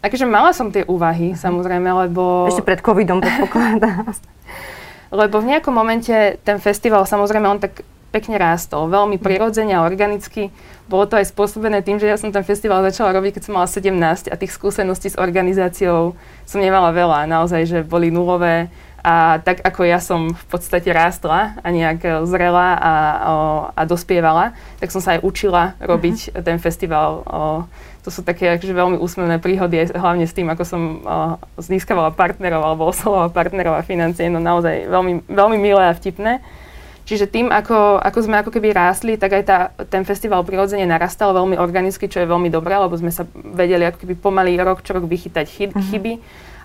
Takže 0.00 0.24
mala 0.24 0.56
som 0.56 0.72
tie 0.72 0.88
úvahy, 0.88 1.36
uh-huh. 1.36 1.44
samozrejme, 1.44 2.08
lebo... 2.08 2.48
Ešte 2.48 2.64
pred 2.64 2.80
covidom 2.80 3.20
predpokladám. 3.20 4.16
lebo 5.20 5.44
v 5.44 5.48
nejakom 5.52 5.76
momente 5.76 6.40
ten 6.40 6.56
festival, 6.56 7.04
samozrejme, 7.04 7.44
on 7.44 7.60
tak 7.60 7.84
pekne 8.10 8.36
rástol, 8.36 8.90
veľmi 8.90 9.16
prirodzene 9.22 9.78
a 9.78 9.86
organicky. 9.86 10.50
Bolo 10.90 11.06
to 11.06 11.14
aj 11.14 11.30
spôsobené 11.30 11.86
tým, 11.86 12.02
že 12.02 12.10
ja 12.10 12.18
som 12.18 12.34
ten 12.34 12.42
festival 12.42 12.82
začala 12.82 13.14
robiť, 13.14 13.38
keď 13.38 13.42
som 13.46 13.54
mala 13.54 13.70
17 13.70 14.30
a 14.30 14.34
tých 14.34 14.52
skúseností 14.52 15.14
s 15.14 15.16
organizáciou 15.18 16.18
som 16.42 16.58
nemala 16.58 16.90
veľa, 16.90 17.30
naozaj, 17.30 17.62
že 17.70 17.78
boli 17.86 18.10
nulové. 18.10 18.66
A 19.00 19.40
tak 19.40 19.64
ako 19.64 19.88
ja 19.88 19.96
som 19.96 20.36
v 20.36 20.44
podstate 20.52 20.92
rástla 20.92 21.56
a 21.64 21.66
nejak 21.72 22.28
zrela 22.28 22.76
a, 22.76 22.92
o, 22.92 23.36
a 23.72 23.82
dospievala, 23.88 24.52
tak 24.76 24.92
som 24.92 25.00
sa 25.00 25.16
aj 25.16 25.24
učila 25.24 25.72
robiť 25.80 26.16
uh-huh. 26.28 26.44
ten 26.44 26.60
festival. 26.60 27.24
O, 27.24 27.64
to 28.04 28.12
sú 28.12 28.20
také 28.20 28.60
akože 28.60 28.76
veľmi 28.76 28.96
úsmevné 29.00 29.40
príhody, 29.40 29.88
hlavne 29.88 30.28
s 30.28 30.36
tým, 30.36 30.52
ako 30.52 30.64
som 30.68 30.82
o, 31.00 31.40
získavala 31.56 32.12
partnerov 32.12 32.60
alebo 32.60 32.92
oslovala 32.92 33.32
partnerov 33.32 33.80
a 33.80 33.86
financie, 33.86 34.28
no 34.28 34.36
naozaj 34.36 34.84
veľmi, 34.92 35.24
veľmi 35.32 35.56
milé 35.56 35.80
a 35.80 35.96
vtipné. 35.96 36.44
Čiže 37.04 37.26
tým, 37.26 37.50
ako, 37.50 37.98
ako 37.98 38.18
sme 38.22 38.38
ako 38.40 38.50
keby 38.54 38.70
rástli, 38.70 39.18
tak 39.18 39.34
aj 39.40 39.44
tá, 39.44 39.58
ten 39.88 40.06
festival 40.06 40.46
prirodzene 40.46 40.86
narastal 40.86 41.34
veľmi 41.34 41.58
organicky, 41.58 42.06
čo 42.06 42.22
je 42.22 42.30
veľmi 42.30 42.52
dobré, 42.52 42.78
lebo 42.78 42.94
sme 42.94 43.10
sa 43.10 43.26
vedeli 43.34 43.88
ako 43.88 44.06
keby 44.06 44.14
pomaly 44.18 44.54
rok 44.60 44.84
čo 44.86 44.94
rok 44.94 45.08
vychytať 45.08 45.46
chyb, 45.48 45.70
uh-huh. 45.74 45.88
chyby. 45.90 46.12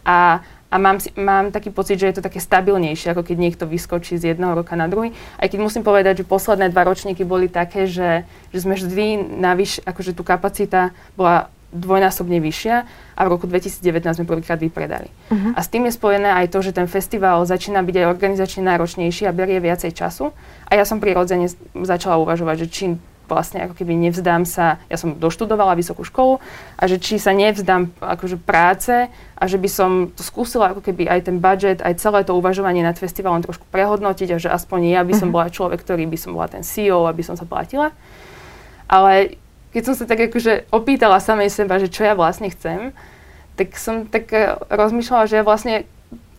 A, 0.06 0.44
a 0.70 0.75
mám, 0.77 1.01
mám 1.18 1.50
taký 1.50 1.74
pocit, 1.74 1.98
že 1.98 2.13
je 2.13 2.15
to 2.22 2.25
také 2.25 2.38
stabilnejšie, 2.38 3.15
ako 3.15 3.25
keď 3.25 3.38
niekto 3.42 3.65
vyskočí 3.65 4.22
z 4.22 4.36
jedného 4.36 4.54
roka 4.54 4.77
na 4.77 4.86
druhý. 4.86 5.15
Aj 5.42 5.50
keď 5.50 5.60
musím 5.65 5.82
povedať, 5.82 6.22
že 6.22 6.30
posledné 6.30 6.70
dva 6.70 6.86
ročníky 6.86 7.25
boli 7.25 7.50
také, 7.50 7.89
že, 7.89 8.27
že 8.54 8.60
sme 8.60 8.77
vždy 8.77 9.39
navyš, 9.39 9.82
akože 9.82 10.13
tu 10.13 10.22
kapacita 10.22 10.94
bola 11.18 11.50
dvojnásobne 11.75 12.39
vyššia 12.39 12.75
a 13.15 13.22
v 13.24 13.32
roku 13.32 13.46
2019 13.46 14.24
sme 14.24 14.25
prvýkrát 14.25 14.58
vypredali. 14.58 15.12
Uh-huh. 15.29 15.51
A 15.55 15.60
s 15.60 15.67
tým 15.67 15.86
je 15.88 15.94
spojené 15.94 16.32
aj 16.32 16.55
to, 16.55 16.63
že 16.63 16.75
ten 16.75 16.88
festival 16.88 17.44
začína 17.44 17.84
byť 17.84 17.96
aj 18.01 18.05
organizačne 18.08 18.63
náročnejší 18.63 19.27
a 19.27 19.36
berie 19.36 19.60
viacej 19.60 19.91
času. 19.91 20.32
A 20.67 20.79
ja 20.79 20.88
som 20.88 21.03
prirodzene 21.03 21.51
začala 21.75 22.17
uvažovať, 22.17 22.65
že 22.65 22.67
či 22.72 22.86
vlastne 23.25 23.65
ako 23.65 23.74
keby 23.74 23.98
nevzdám 23.98 24.46
sa, 24.46 24.77
ja 24.88 24.98
som 24.98 25.17
doštudovala 25.17 25.74
vysokú 25.74 26.05
školu 26.05 26.38
a 26.77 26.84
že 26.86 27.01
či 27.01 27.17
sa 27.17 27.34
nevzdám 27.34 27.98
akože 27.98 28.38
práce 28.38 29.10
a 29.10 29.44
že 29.50 29.58
by 29.58 29.70
som 29.70 29.91
to 30.13 30.22
skúsila 30.22 30.72
ako 30.72 30.82
keby 30.86 31.10
aj 31.10 31.29
ten 31.29 31.41
budget, 31.41 31.82
aj 31.82 31.98
celé 32.00 32.22
to 32.22 32.38
uvažovanie 32.38 32.86
nad 32.86 32.96
festivalom 32.96 33.41
trošku 33.41 33.65
prehodnotiť 33.74 34.38
a 34.38 34.41
že 34.41 34.50
aspoň 34.53 34.79
ja 34.96 35.01
by 35.01 35.13
som 35.17 35.29
mhm. 35.29 35.36
bola 35.36 35.48
človek, 35.50 35.82
ktorý 35.82 36.05
by 36.05 36.17
som 36.17 36.32
bola 36.38 36.48
ten 36.48 36.62
CEO, 36.62 37.10
aby 37.10 37.25
som 37.25 37.34
sa 37.34 37.50
platila. 37.50 37.91
Ale 38.86 39.41
keď 39.75 39.91
som 39.91 39.96
sa 40.00 40.08
tak 40.08 40.32
akože 40.32 40.72
opýtala 40.72 41.20
samej 41.20 41.51
seba, 41.51 41.75
že 41.84 41.91
čo 41.91 42.08
ja 42.08 42.15
vlastne 42.15 42.48
chcem, 42.48 42.96
tak 43.60 43.75
som 43.75 44.08
tak 44.08 44.32
e, 44.32 44.55
rozmýšľala, 44.72 45.27
že 45.27 45.36
ja 45.36 45.44
vlastne 45.44 45.84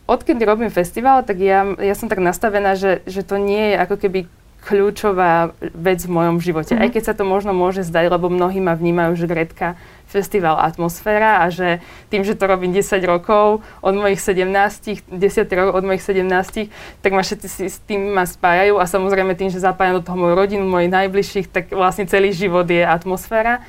odkedy 0.09 0.41
robím 0.41 0.73
festival, 0.73 1.21
tak 1.21 1.37
ja, 1.37 1.61
ja 1.77 1.93
som 1.93 2.09
tak 2.09 2.17
nastavená, 2.17 2.73
že, 2.73 3.05
že 3.05 3.21
to 3.21 3.37
nie 3.37 3.75
je 3.75 3.75
ako 3.77 3.95
keby 4.01 4.19
kľúčová 4.67 5.55
vec 5.71 6.03
v 6.03 6.11
mojom 6.11 6.43
živote. 6.43 6.75
Mm-hmm. 6.75 6.83
Aj 6.83 6.91
keď 6.91 7.03
sa 7.07 7.13
to 7.15 7.23
možno 7.23 7.55
môže 7.55 7.87
zdať, 7.87 8.11
lebo 8.11 8.27
mnohí 8.27 8.59
ma 8.59 8.75
vnímajú, 8.75 9.15
že 9.15 9.31
Gretka 9.31 9.79
festival 10.11 10.59
atmosféra 10.59 11.43
a 11.43 11.51
že 11.51 11.79
tým, 12.11 12.27
že 12.27 12.35
to 12.35 12.47
robím 12.47 12.75
10 12.75 12.99
rokov 13.07 13.63
od 13.79 13.95
mojich 13.95 14.19
17, 14.19 15.07
10 15.07 15.59
rokov 15.59 15.73
od 15.75 15.83
mojich 15.87 16.03
17, 16.03 16.71
tak 16.99 17.11
ma 17.11 17.23
všetci 17.23 17.47
si 17.47 17.65
s 17.71 17.79
tým 17.83 18.11
ma 18.11 18.27
spájajú 18.27 18.79
a 18.79 18.87
samozrejme 18.87 19.35
tým, 19.35 19.51
že 19.51 19.63
zapájam 19.63 19.99
do 19.99 20.03
toho 20.03 20.19
moju 20.19 20.35
rodinu, 20.35 20.63
mojich 20.67 20.91
najbližších, 20.91 21.47
tak 21.47 21.71
vlastne 21.71 22.07
celý 22.07 22.35
život 22.35 22.67
je 22.67 22.83
atmosféra. 22.83 23.63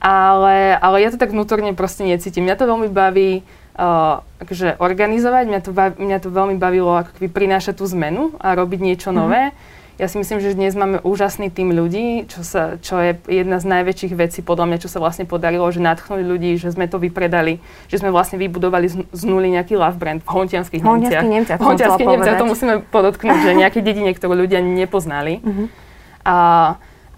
Ale, 0.00 0.80
ale 0.80 0.96
ja 1.04 1.12
to 1.12 1.20
tak 1.20 1.28
vnútorne 1.28 1.76
proste 1.76 2.08
necítim. 2.08 2.48
Mňa 2.48 2.56
to 2.56 2.64
veľmi 2.64 2.88
baví 2.88 3.44
uh, 3.76 4.24
akože 4.40 4.80
organizovať, 4.80 5.44
mňa 5.44 5.60
to, 5.60 5.70
baví, 5.76 5.94
mňa 6.00 6.18
to 6.24 6.28
veľmi 6.32 6.56
bavilo 6.56 6.96
ako 6.96 7.20
keby 7.20 7.28
prinášať 7.28 7.76
tú 7.76 7.84
zmenu 7.92 8.32
a 8.40 8.56
robiť 8.56 8.80
niečo 8.80 9.12
mm-hmm. 9.12 9.20
nové. 9.20 9.52
Ja 10.00 10.08
si 10.08 10.16
myslím, 10.16 10.40
že 10.40 10.56
dnes 10.56 10.72
máme 10.72 11.04
úžasný 11.04 11.52
tým 11.52 11.76
ľudí, 11.76 12.24
čo, 12.24 12.40
sa, 12.40 12.80
čo 12.80 12.96
je 13.04 13.20
jedna 13.28 13.60
z 13.60 13.68
najväčších 13.68 14.16
vecí 14.16 14.40
podľa 14.40 14.72
mňa, 14.72 14.78
čo 14.80 14.88
sa 14.88 14.96
vlastne 14.96 15.28
podarilo, 15.28 15.68
že 15.68 15.76
nadchnuli 15.76 16.24
ľudí, 16.24 16.56
že 16.56 16.72
sme 16.72 16.88
to 16.88 16.96
vypredali, 16.96 17.60
že 17.92 18.00
sme 18.00 18.08
vlastne 18.08 18.40
vybudovali 18.40 18.88
z, 18.88 19.04
z 19.12 19.22
nuly 19.28 19.52
nejaký 19.52 19.76
love 19.76 20.00
brand 20.00 20.24
v 20.24 20.28
hontianských 20.32 20.80
Nemciach. 20.80 21.20
Nemciach. 21.20 21.58
Hontianských 21.60 22.08
Nemciach, 22.16 22.40
to 22.40 22.48
musíme 22.48 22.74
podotknúť, 22.88 23.44
že 23.44 23.52
nejaké 23.52 23.84
dedine, 23.84 24.16
ktoré 24.16 24.40
ľudia 24.40 24.64
nepoznali. 24.64 25.44
Uh-huh. 25.44 25.68
A, 26.24 26.36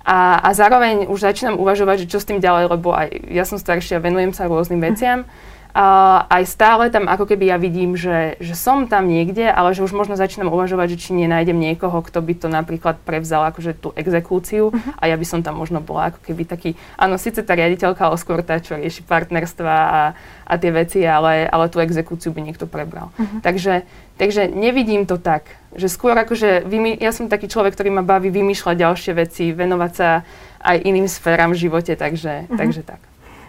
a, 0.02 0.16
a 0.42 0.48
zároveň 0.50 1.06
už 1.06 1.22
začínam 1.22 1.62
uvažovať, 1.62 2.02
že 2.02 2.10
čo 2.10 2.18
s 2.18 2.26
tým 2.26 2.42
ďalej, 2.42 2.66
lebo 2.66 2.98
aj 2.98 3.14
ja 3.30 3.46
som 3.46 3.62
staršia, 3.62 4.02
venujem 4.02 4.34
sa 4.34 4.50
rôznym 4.50 4.82
veciam. 4.82 5.22
Uh-huh 5.22 5.50
a 5.72 5.86
aj 6.28 6.44
stále 6.52 6.92
tam 6.92 7.08
ako 7.08 7.24
keby 7.24 7.48
ja 7.48 7.56
vidím, 7.56 7.96
že, 7.96 8.36
že 8.44 8.52
som 8.52 8.84
tam 8.84 9.08
niekde, 9.08 9.48
ale 9.48 9.72
že 9.72 9.80
už 9.80 9.96
možno 9.96 10.20
začínam 10.20 10.52
uvažovať, 10.52 10.96
že 10.96 11.00
či 11.08 11.10
nenájdem 11.16 11.56
niekoho, 11.56 12.04
kto 12.04 12.20
by 12.20 12.34
to 12.36 12.48
napríklad 12.52 13.00
prevzal 13.00 13.48
akože 13.48 13.80
tú 13.80 13.88
exekúciu 13.96 14.68
uh-huh. 14.68 15.00
a 15.00 15.08
ja 15.08 15.16
by 15.16 15.24
som 15.24 15.40
tam 15.40 15.56
možno 15.56 15.80
bola 15.80 16.12
ako 16.12 16.20
keby 16.28 16.44
taký, 16.44 16.76
áno, 17.00 17.16
síce 17.16 17.40
tá 17.40 17.56
riaditeľka, 17.56 18.04
ale 18.04 18.20
skôr 18.20 18.44
tá, 18.44 18.60
čo 18.60 18.76
rieši 18.76 19.00
partnerstva 19.08 19.72
a, 19.72 20.02
a 20.44 20.54
tie 20.60 20.68
veci, 20.76 21.00
ale, 21.08 21.48
ale 21.48 21.72
tú 21.72 21.80
exekúciu 21.80 22.36
by 22.36 22.44
niekto 22.44 22.68
prebral. 22.68 23.08
Uh-huh. 23.16 23.40
Takže, 23.40 23.88
takže 24.20 24.52
nevidím 24.52 25.08
to 25.08 25.16
tak, 25.16 25.56
že 25.72 25.88
skôr 25.88 26.12
akože, 26.12 26.68
vymy, 26.68 27.00
ja 27.00 27.16
som 27.16 27.32
taký 27.32 27.48
človek, 27.48 27.72
ktorý 27.72 27.96
ma 27.96 28.04
baví 28.04 28.28
vymýšľať 28.28 28.76
ďalšie 28.76 29.12
veci, 29.16 29.56
venovať 29.56 29.92
sa 29.96 30.20
aj 30.60 30.84
iným 30.84 31.08
sférám 31.08 31.56
v 31.56 31.64
živote, 31.64 31.96
takže, 31.96 32.44
uh-huh. 32.44 32.60
takže 32.60 32.84
tak. 32.84 33.00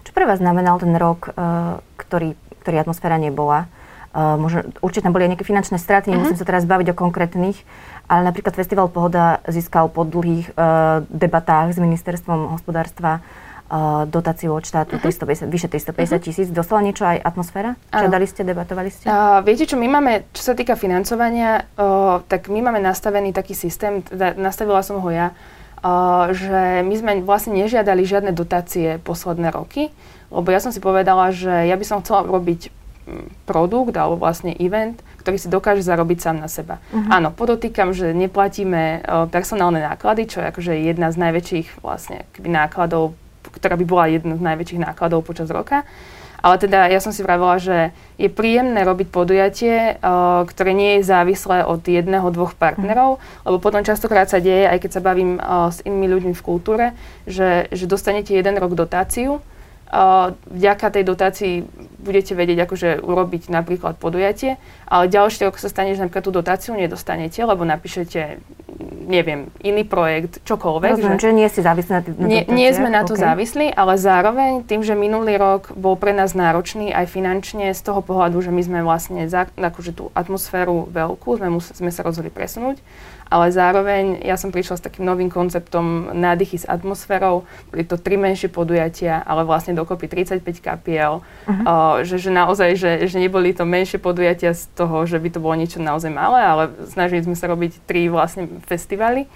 Čo 0.04 0.12
pre 0.12 0.28
vás 0.28 0.44
znamenal 0.44 0.80
ten 0.84 0.92
rok, 1.00 1.32
uh, 1.32 1.80
ktorý, 2.14 2.38
ktorý 2.62 2.86
atmosféra 2.86 3.18
nebola? 3.18 3.66
Uh, 4.14 4.38
možno, 4.38 4.70
určite 4.86 5.10
tam 5.10 5.18
boli 5.18 5.26
aj 5.26 5.34
nejaké 5.34 5.50
finančné 5.50 5.82
straty, 5.82 6.14
uh-huh. 6.14 6.22
nemusím 6.22 6.38
sa 6.38 6.46
teraz 6.46 6.70
baviť 6.70 6.94
o 6.94 6.96
konkrétnych, 6.96 7.58
ale 8.06 8.30
napríklad 8.30 8.54
Festival 8.54 8.94
Pohoda 8.94 9.42
získal 9.50 9.90
po 9.90 10.06
dlhých 10.06 10.54
uh, 10.54 11.02
debatách 11.10 11.74
s 11.74 11.82
ministerstvom 11.82 12.54
hospodárstva 12.54 13.26
uh, 13.74 14.06
dotáciu 14.06 14.54
od 14.54 14.62
štátu 14.62 15.02
uh-huh. 15.02 15.10
350, 15.10 15.50
vyše 15.50 15.66
350 15.66 15.98
uh-huh. 15.98 16.22
tisíc. 16.22 16.48
Dostala 16.54 16.86
niečo 16.86 17.10
aj 17.10 17.26
atmosféra? 17.26 17.74
Žiadali 17.90 18.26
ste, 18.30 18.46
debatovali 18.46 18.94
ste? 18.94 19.10
Uh, 19.10 19.42
viete 19.42 19.66
čo, 19.66 19.82
my 19.82 19.90
máme, 19.90 20.30
čo 20.30 20.46
sa 20.46 20.54
týka 20.54 20.78
financovania, 20.78 21.66
uh, 21.74 22.22
tak 22.30 22.54
my 22.54 22.70
máme 22.70 22.86
nastavený 22.86 23.34
taký 23.34 23.58
systém, 23.58 24.06
teda 24.06 24.38
nastavila 24.38 24.86
som 24.86 25.02
ho 25.02 25.10
ja, 25.10 25.34
že 26.32 26.80
my 26.80 26.96
sme 26.96 27.12
vlastne 27.28 27.60
nežiadali 27.60 28.08
žiadne 28.08 28.32
dotácie 28.32 29.04
posledné 29.04 29.52
roky, 29.52 29.92
lebo 30.34 30.50
ja 30.50 30.58
som 30.58 30.74
si 30.74 30.82
povedala, 30.82 31.30
že 31.30 31.70
ja 31.70 31.78
by 31.78 31.86
som 31.86 32.02
chcela 32.02 32.26
robiť 32.26 32.74
mm, 33.06 33.46
produkt 33.46 33.94
alebo 33.94 34.18
vlastne 34.18 34.58
event, 34.58 34.98
ktorý 35.22 35.38
si 35.40 35.48
dokáže 35.48 35.86
zarobiť 35.86 36.20
sám 36.20 36.38
na 36.44 36.52
seba. 36.52 36.84
Uh-huh. 36.92 37.08
Áno, 37.08 37.32
podotýkam, 37.32 37.96
že 37.96 38.12
neplatíme 38.12 39.08
personálne 39.32 39.80
náklady, 39.80 40.28
čo 40.28 40.44
je 40.44 40.52
akože 40.52 40.74
jedna 40.84 41.16
z 41.16 41.18
najväčších 41.22 41.80
vlastne 41.80 42.28
nákladov, 42.44 43.16
ktorá 43.48 43.80
by 43.80 43.86
bola 43.88 44.12
jedna 44.12 44.36
z 44.36 44.44
najväčších 44.44 44.84
nákladov 44.84 45.24
počas 45.24 45.48
roka. 45.48 45.88
Ale 46.44 46.60
teda 46.60 46.92
ja 46.92 47.00
som 47.00 47.16
si 47.16 47.24
vravila, 47.24 47.56
že 47.56 47.96
je 48.20 48.28
príjemné 48.28 48.84
robiť 48.84 49.08
podujatie, 49.16 49.96
uh, 49.96 50.44
ktoré 50.44 50.76
nie 50.76 51.00
je 51.00 51.08
závislé 51.08 51.64
od 51.64 51.80
jedného, 51.80 52.28
dvoch 52.36 52.52
partnerov, 52.60 53.16
mm. 53.16 53.48
lebo 53.48 53.64
potom 53.64 53.80
častokrát 53.80 54.28
sa 54.28 54.44
deje, 54.44 54.68
aj 54.68 54.84
keď 54.84 54.92
sa 54.92 55.00
bavím 55.00 55.40
uh, 55.40 55.72
s 55.72 55.80
inými 55.88 56.12
ľuďmi 56.12 56.34
v 56.36 56.44
kultúre, 56.44 56.86
že, 57.24 57.72
že 57.72 57.88
dostanete 57.88 58.36
jeden 58.36 58.60
rok 58.60 58.76
dotáciu, 58.76 59.40
vďaka 60.50 60.90
tej 60.90 61.04
dotácii 61.06 61.56
budete 62.02 62.34
vedieť 62.34 62.66
akože 62.66 62.90
urobiť 63.06 63.54
napríklad 63.54 64.02
podujatie, 64.02 64.58
ale 64.90 65.06
ďalší 65.06 65.46
rok 65.46 65.62
sa 65.62 65.70
stane, 65.70 65.94
že 65.94 66.02
napríklad 66.02 66.26
tú 66.26 66.34
dotáciu 66.34 66.74
nedostanete, 66.74 67.46
lebo 67.46 67.62
napíšete 67.62 68.42
neviem, 69.08 69.52
iný 69.62 69.84
projekt, 69.84 70.42
čokoľvek. 70.48 70.98
Rozumiem, 70.98 71.20
že, 71.20 71.30
že 71.30 71.32
nie 71.36 71.48
si 71.50 71.60
závislí 71.62 71.92
na, 71.92 72.02
na 72.02 72.28
nie, 72.28 72.42
nie 72.50 72.70
sme 72.72 72.90
na 72.90 73.04
to 73.06 73.14
okay. 73.14 73.24
závislí, 73.24 73.66
ale 73.74 73.94
zároveň 74.00 74.66
tým, 74.66 74.82
že 74.82 74.98
minulý 74.98 75.38
rok 75.38 75.76
bol 75.76 76.00
pre 76.00 76.16
nás 76.16 76.34
náročný 76.34 76.92
aj 76.92 77.12
finančne 77.12 77.72
z 77.72 77.82
toho 77.84 78.02
pohľadu, 78.02 78.40
že 78.42 78.52
my 78.52 78.62
sme 78.64 78.80
vlastne 78.82 79.28
za, 79.28 79.50
akože 79.54 79.92
tú 79.94 80.10
atmosféru 80.16 80.90
veľkú, 80.90 81.38
sme, 81.38 81.50
mus, 81.54 81.70
sme 81.72 81.92
sa 81.92 82.02
rozhodli 82.02 82.34
presunúť, 82.34 82.82
ale 83.34 83.50
zároveň 83.50 84.22
ja 84.22 84.38
som 84.38 84.54
prišla 84.54 84.78
s 84.78 84.86
takým 84.86 85.10
novým 85.10 85.34
konceptom 85.34 86.14
nádychy 86.14 86.62
s 86.62 86.70
atmosférou, 86.70 87.50
boli 87.74 87.82
to 87.82 87.98
tri 87.98 88.14
menšie 88.14 88.46
podujatia, 88.46 89.26
ale 89.26 89.42
vlastne 89.42 89.74
dokopy 89.74 90.06
35 90.06 90.46
kapiel, 90.62 91.26
uh-huh. 91.26 91.50
uh, 91.50 91.96
že, 92.06 92.22
že 92.22 92.30
naozaj, 92.30 92.78
že, 92.78 92.92
že 93.10 93.18
neboli 93.18 93.50
to 93.58 93.66
menšie 93.66 93.98
podujatia 93.98 94.54
z 94.54 94.70
toho, 94.78 95.10
že 95.10 95.18
by 95.18 95.34
to 95.34 95.42
bolo 95.42 95.58
niečo 95.58 95.82
naozaj 95.82 96.14
malé, 96.14 96.46
ale 96.46 96.64
snažili 96.94 97.26
sme 97.26 97.34
sa 97.34 97.50
robiť 97.50 97.82
tri 97.90 98.06
vlastne 98.06 98.46
festivaly 98.66 99.28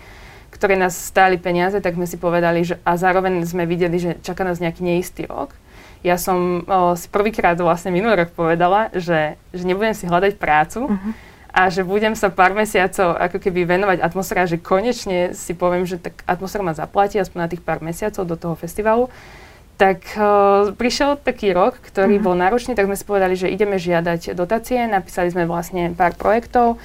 ktoré 0.48 0.74
nás 0.74 0.98
stáli 0.98 1.38
peniaze, 1.38 1.78
tak 1.84 1.94
sme 1.94 2.10
si 2.10 2.18
povedali, 2.18 2.66
že 2.66 2.82
a 2.82 2.98
zároveň 2.98 3.46
sme 3.46 3.70
videli, 3.70 4.02
že 4.02 4.18
čaká 4.26 4.42
nás 4.42 4.58
nejaký 4.58 4.82
neistý 4.82 5.30
rok. 5.30 5.54
Ja 6.02 6.18
som 6.18 6.66
o, 6.66 6.98
si 6.98 7.06
prvýkrát 7.14 7.58
vlastne 7.62 7.94
minulý 7.94 8.26
rok 8.26 8.34
povedala, 8.34 8.90
že, 8.96 9.38
že 9.54 9.64
nebudem 9.68 9.94
si 9.94 10.10
hľadať 10.10 10.42
prácu, 10.42 10.90
uh-huh 10.90 11.14
a 11.58 11.74
že 11.74 11.82
budem 11.82 12.14
sa 12.14 12.30
pár 12.30 12.54
mesiacov 12.54 13.18
ako 13.18 13.42
keby 13.42 13.66
venovať 13.66 13.98
atmosfére, 14.06 14.46
že 14.46 14.62
konečne 14.62 15.34
si 15.34 15.58
poviem, 15.58 15.90
že 15.90 15.98
tak 15.98 16.22
atmosféra 16.30 16.62
ma 16.62 16.78
zaplatí 16.78 17.18
aspoň 17.18 17.40
na 17.42 17.50
tých 17.50 17.66
pár 17.66 17.82
mesiacov 17.82 18.30
do 18.30 18.38
toho 18.38 18.54
festivalu, 18.54 19.10
tak 19.74 20.06
uh, 20.22 20.70
prišiel 20.78 21.18
taký 21.18 21.58
rok, 21.58 21.82
ktorý 21.82 22.22
uh-huh. 22.22 22.26
bol 22.30 22.36
náročný, 22.38 22.78
tak 22.78 22.86
sme 22.86 22.94
si 22.94 23.02
povedali, 23.10 23.34
že 23.34 23.50
ideme 23.50 23.82
žiadať 23.82 24.38
dotácie, 24.38 24.86
napísali 24.86 25.34
sme 25.34 25.50
vlastne 25.50 25.98
pár 25.98 26.14
projektov 26.14 26.78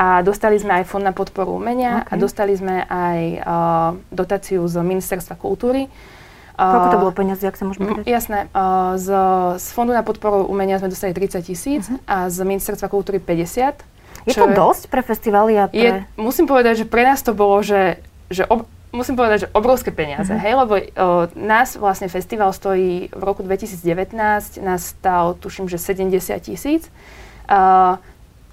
a 0.00 0.24
dostali 0.24 0.56
sme 0.56 0.80
aj 0.80 0.88
fond 0.88 1.04
na 1.04 1.12
podporu 1.12 1.60
umenia 1.60 2.00
okay. 2.00 2.16
a 2.16 2.20
dostali 2.20 2.56
sme 2.56 2.88
aj 2.88 3.18
uh, 3.44 3.90
dotáciu 4.08 4.64
z 4.64 4.80
Ministerstva 4.80 5.36
kultúry. 5.36 5.92
Koľko 6.56 6.88
to 6.92 7.00
bolo 7.00 7.12
peniazy, 7.12 7.48
ak 7.48 7.56
sa 7.56 7.64
môžeme 7.68 8.04
Jasné. 8.04 8.48
Uh, 8.52 8.96
z, 8.96 9.08
z 9.60 9.66
Fondu 9.76 9.92
na 9.92 10.04
podporu 10.04 10.48
umenia 10.48 10.80
sme 10.80 10.88
dostali 10.92 11.12
30 11.12 11.40
tisíc 11.44 11.84
uh-huh. 11.88 12.00
a 12.08 12.16
z 12.32 12.36
Ministerstva 12.44 12.88
kultúry 12.88 13.20
50. 13.20 13.80
Je 14.28 14.36
to 14.36 14.48
dosť 14.52 14.88
pre 14.92 15.00
festivaly 15.04 15.56
a 15.56 15.64
pre... 15.68 15.80
Je, 15.80 15.90
musím 16.20 16.44
povedať, 16.44 16.84
že 16.84 16.86
pre 16.88 17.04
nás 17.04 17.24
to 17.24 17.32
bolo, 17.32 17.60
že, 17.64 18.00
že 18.28 18.44
ob, 18.44 18.68
musím 18.92 19.16
povedať, 19.16 19.48
že 19.48 19.52
obrovské 19.56 19.88
peniaze, 19.88 20.28
mm-hmm. 20.28 20.44
hej, 20.44 20.54
lebo 20.60 20.74
o, 20.76 20.82
nás 21.40 21.80
vlastne 21.80 22.12
festival 22.12 22.52
stojí 22.52 23.08
v 23.08 23.22
roku 23.24 23.40
2019, 23.40 24.12
nás 24.60 24.92
stal, 24.92 25.32
tuším, 25.40 25.72
že 25.72 25.80
70 25.80 26.12
tisíc. 26.44 26.92
Uh, 27.48 27.96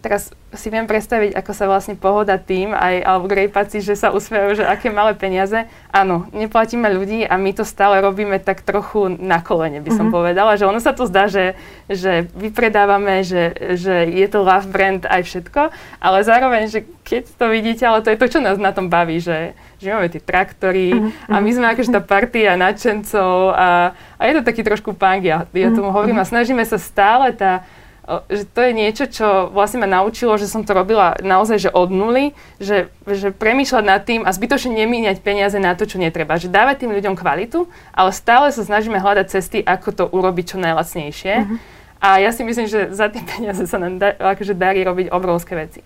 teraz 0.02 0.32
si 0.56 0.72
viem 0.72 0.88
predstaviť, 0.88 1.36
ako 1.36 1.52
sa 1.52 1.66
vlastne 1.68 2.00
pohoda 2.00 2.40
tým, 2.40 2.72
aj, 2.72 3.04
alebo 3.04 3.28
grejpaci, 3.28 3.84
že 3.84 4.00
sa 4.00 4.16
usmievajú, 4.16 4.64
že 4.64 4.66
aké 4.66 4.88
malé 4.88 5.12
peniaze. 5.18 5.68
Áno, 5.92 6.30
neplatíme 6.32 6.88
ľudí 6.88 7.28
a 7.28 7.36
my 7.36 7.52
to 7.52 7.68
stále 7.68 8.00
robíme 8.00 8.40
tak 8.40 8.64
trochu 8.64 9.12
na 9.20 9.44
kolene, 9.44 9.84
by 9.84 9.92
som 9.92 10.08
mm-hmm. 10.08 10.16
povedala, 10.16 10.56
že 10.56 10.64
ono 10.64 10.80
sa 10.80 10.96
to 10.96 11.04
zdá, 11.04 11.28
že, 11.28 11.60
že 11.92 12.32
vypredávame, 12.32 13.28
že, 13.28 13.76
že 13.76 14.08
je 14.08 14.28
to 14.32 14.46
love 14.46 14.72
brand 14.72 15.04
aj 15.04 15.28
všetko, 15.28 15.62
ale 16.00 16.18
zároveň, 16.24 16.72
že 16.72 16.80
keď 17.04 17.24
to 17.36 17.46
vidíte, 17.52 17.84
ale 17.84 18.00
to 18.06 18.12
je 18.14 18.20
to, 18.20 18.28
čo 18.32 18.40
nás 18.40 18.56
na 18.56 18.72
tom 18.72 18.88
baví, 18.88 19.20
že, 19.20 19.52
že 19.84 19.92
máme 19.92 20.08
tie 20.08 20.24
traktory 20.24 20.96
mm-hmm. 20.96 21.34
a 21.34 21.36
my 21.44 21.52
sme 21.52 21.66
akože 21.76 21.92
tá 21.92 22.00
partia 22.00 22.56
nadšencov 22.56 23.52
a, 23.52 23.92
a 24.16 24.22
je 24.24 24.34
to 24.40 24.48
taký 24.48 24.64
trošku 24.64 24.96
punk, 24.96 25.28
ja, 25.28 25.44
ja 25.52 25.70
tomu 25.76 25.92
hovorím 25.92 26.24
a 26.24 26.30
snažíme 26.30 26.64
sa 26.64 26.80
stále 26.80 27.36
tá 27.36 27.68
že 28.08 28.48
to 28.48 28.64
je 28.64 28.72
niečo, 28.72 29.04
čo 29.12 29.52
vlastne 29.52 29.84
ma 29.84 29.90
naučilo, 29.92 30.40
že 30.40 30.48
som 30.48 30.64
to 30.64 30.72
robila 30.72 31.20
naozaj 31.20 31.68
že 31.68 31.72
od 31.76 31.92
nuly, 31.92 32.32
že, 32.56 32.88
že 33.04 33.36
premýšľať 33.36 33.84
nad 33.84 34.02
tým 34.08 34.24
a 34.24 34.32
zbytočne 34.32 34.72
nemíňať 34.72 35.20
peniaze 35.20 35.60
na 35.60 35.76
to, 35.76 35.84
čo 35.84 36.00
netreba. 36.00 36.40
Že 36.40 36.48
dávať 36.48 36.88
tým 36.88 36.96
ľuďom 36.96 37.20
kvalitu, 37.20 37.68
ale 37.92 38.16
stále 38.16 38.56
sa 38.56 38.64
snažíme 38.64 38.96
hľadať 38.96 39.28
cesty, 39.28 39.60
ako 39.60 39.90
to 39.92 40.04
urobiť 40.08 40.56
čo 40.56 40.58
najlacnejšie. 40.58 41.34
Uh-huh. 41.36 41.60
A 42.00 42.24
ja 42.24 42.32
si 42.32 42.48
myslím, 42.48 42.72
že 42.72 42.96
za 42.96 43.12
tie 43.12 43.20
peniaze 43.28 43.68
sa 43.68 43.76
nám 43.76 44.00
da, 44.00 44.16
akože 44.16 44.56
darí 44.56 44.88
robiť 44.88 45.12
obrovské 45.12 45.60
veci. 45.60 45.84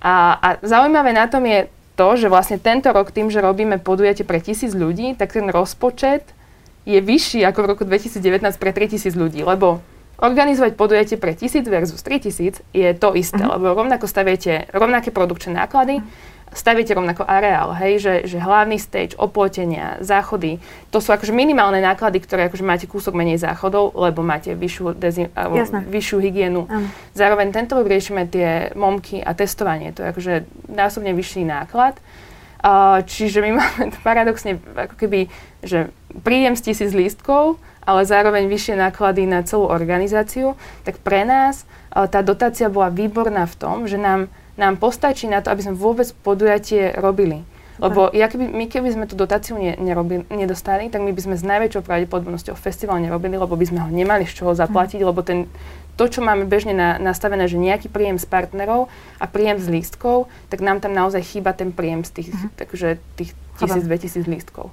A, 0.00 0.40
a 0.40 0.48
zaujímavé 0.64 1.12
na 1.12 1.28
tom 1.28 1.44
je 1.44 1.68
to, 1.92 2.08
že 2.16 2.32
vlastne 2.32 2.56
tento 2.56 2.88
rok 2.88 3.12
tým, 3.12 3.28
že 3.28 3.44
robíme 3.44 3.84
podujatie 3.84 4.24
pre 4.24 4.40
tisíc 4.40 4.72
ľudí, 4.72 5.12
tak 5.12 5.36
ten 5.36 5.44
rozpočet 5.52 6.24
je 6.88 7.00
vyšší 7.00 7.44
ako 7.44 7.58
v 7.64 7.68
roku 7.68 7.82
2019 7.84 8.44
pre 8.56 8.72
3000 8.72 9.12
ľudí, 9.12 9.44
lebo 9.44 9.84
Organizovať 10.14 10.78
podujatie 10.78 11.18
pre 11.18 11.34
1000 11.34 11.66
versus 11.66 12.00
3000 12.06 12.62
je 12.70 12.88
to 12.94 13.08
isté, 13.18 13.42
uh-huh. 13.42 13.58
lebo 13.58 13.74
rovnako 13.74 14.06
staviete 14.06 14.70
rovnaké 14.70 15.10
produkčné 15.10 15.58
náklady, 15.58 16.06
staviete 16.54 16.94
rovnako 16.94 17.26
areál, 17.26 17.74
hej, 17.74 17.98
že, 17.98 18.14
že 18.30 18.38
hlavný 18.38 18.78
stage, 18.78 19.18
oplotenia, 19.18 19.98
záchody, 19.98 20.62
to 20.94 21.02
sú 21.02 21.10
akože 21.10 21.34
minimálne 21.34 21.82
náklady, 21.82 22.22
ktoré 22.22 22.46
akože 22.46 22.62
máte 22.62 22.86
kúsok 22.86 23.18
menej 23.18 23.42
záchodov, 23.42 23.90
lebo 23.98 24.22
máte 24.22 24.54
vyššiu, 24.54 24.94
dezi- 24.94 25.30
vyššiu 25.90 26.18
hygienu. 26.22 26.70
Uh-huh. 26.70 26.86
Zároveň 27.18 27.50
tento 27.50 27.74
rok 27.74 27.90
riešime 27.90 28.30
tie 28.30 28.70
momky 28.78 29.18
a 29.18 29.34
testovanie, 29.34 29.90
to 29.90 30.06
je 30.06 30.14
akože 30.14 30.34
násobne 30.70 31.10
vyšší 31.10 31.42
náklad. 31.42 31.98
Uh, 32.64 33.04
čiže 33.04 33.44
my 33.44 33.50
máme 33.60 33.92
paradoxne 34.00 34.56
ako 34.78 34.94
keby, 34.96 35.28
že 35.60 35.92
príjem 36.22 36.54
z 36.56 36.70
tisíc 36.70 36.94
lístkov, 36.94 37.58
ale 37.84 38.08
zároveň 38.08 38.48
vyššie 38.48 38.80
náklady 38.80 39.28
na 39.28 39.44
celú 39.44 39.68
organizáciu, 39.68 40.56
tak 40.84 41.00
pre 41.00 41.24
nás 41.28 41.68
tá 41.94 42.20
dotácia 42.26 42.66
bola 42.66 42.90
výborná 42.90 43.46
v 43.46 43.54
tom, 43.54 43.76
že 43.86 44.00
nám, 44.00 44.26
nám 44.58 44.80
postačí 44.80 45.30
na 45.30 45.44
to, 45.44 45.54
aby 45.54 45.62
sme 45.62 45.78
vôbec 45.78 46.10
podujatie 46.26 46.90
robili. 46.98 47.46
Lebo 47.74 48.06
ja 48.14 48.30
keby, 48.30 48.54
my 48.54 48.64
keby 48.70 48.88
sme 48.94 49.04
tú 49.10 49.18
dotáciu 49.18 49.58
ne, 49.58 49.74
nerobili, 49.74 50.22
nedostali, 50.30 50.86
tak 50.94 51.02
my 51.02 51.10
by 51.10 51.20
sme 51.26 51.34
s 51.34 51.42
najväčšou 51.42 51.82
pravdepodobnosťou 51.82 52.54
festival 52.54 53.02
nerobili, 53.02 53.34
lebo 53.34 53.58
by 53.58 53.66
sme 53.66 53.82
ho 53.82 53.90
nemali 53.90 54.30
z 54.30 54.42
čoho 54.42 54.54
zaplatiť, 54.54 55.02
mm. 55.02 55.06
lebo 55.10 55.26
ten, 55.26 55.50
to, 55.98 56.06
čo 56.06 56.22
máme 56.22 56.46
bežne 56.46 56.70
na, 56.70 57.02
nastavené, 57.02 57.50
že 57.50 57.58
nejaký 57.58 57.90
príjem 57.90 58.14
z 58.14 58.30
partnerov 58.30 58.86
a 59.18 59.26
príjem 59.26 59.58
z 59.58 59.74
lístkov, 59.74 60.30
tak 60.54 60.62
nám 60.62 60.78
tam 60.78 60.94
naozaj 60.94 61.26
chýba 61.26 61.50
ten 61.50 61.74
príjem 61.74 62.06
z 62.06 62.10
tých, 62.22 62.28
mm. 62.30 62.54
takže 62.62 63.02
tých 63.18 63.34
1000-2000 63.58 64.22
lístkov. 64.30 64.70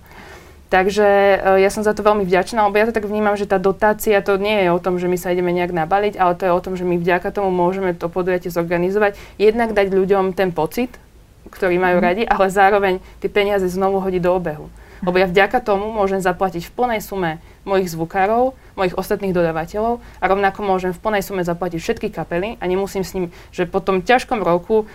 Takže 0.71 1.07
uh, 1.35 1.59
ja 1.59 1.67
som 1.67 1.83
za 1.83 1.91
to 1.91 1.99
veľmi 1.99 2.23
vďačná, 2.23 2.63
lebo 2.63 2.79
ja 2.79 2.87
to 2.87 2.95
tak 2.95 3.03
vnímam, 3.03 3.35
že 3.35 3.43
tá 3.43 3.59
dotácia 3.59 4.23
to 4.23 4.39
nie 4.39 4.63
je 4.63 4.69
o 4.71 4.79
tom, 4.79 4.95
že 4.95 5.11
my 5.11 5.19
sa 5.19 5.35
ideme 5.35 5.51
nejak 5.51 5.75
nabaliť, 5.75 6.15
ale 6.15 6.39
to 6.39 6.47
je 6.47 6.55
o 6.55 6.63
tom, 6.63 6.79
že 6.79 6.87
my 6.87 6.95
vďaka 6.95 7.27
tomu 7.35 7.51
môžeme 7.51 7.91
to 7.91 8.07
podujatie 8.07 8.47
zorganizovať. 8.47 9.19
Jednak 9.35 9.75
dať 9.75 9.91
ľuďom 9.91 10.31
ten 10.31 10.55
pocit, 10.55 10.95
ktorý 11.51 11.75
majú 11.75 11.99
mm. 11.99 12.05
radi, 12.07 12.23
ale 12.23 12.47
zároveň 12.47 13.03
tie 13.19 13.27
peniaze 13.27 13.67
znovu 13.67 13.99
hodiť 13.99 14.23
do 14.23 14.31
obehu. 14.31 14.71
Lebo 15.03 15.17
ja 15.17 15.27
vďaka 15.27 15.59
tomu 15.59 15.91
môžem 15.91 16.21
zaplatiť 16.23 16.69
v 16.69 16.75
plnej 16.77 17.01
sume 17.03 17.41
mojich 17.65 17.91
zvukárov, 17.91 18.53
mojich 18.77 18.95
ostatných 18.95 19.33
dodávateľov 19.33 19.99
a 20.21 20.23
rovnako 20.29 20.61
môžem 20.61 20.93
v 20.93 21.01
plnej 21.01 21.25
sume 21.25 21.41
zaplatiť 21.41 21.79
všetky 21.81 22.07
kapely 22.13 22.55
a 22.61 22.63
nemusím 22.69 23.01
s 23.01 23.17
ním, 23.17 23.25
že 23.49 23.65
po 23.65 23.81
tom 23.81 24.05
ťažkom 24.05 24.45
roku, 24.45 24.85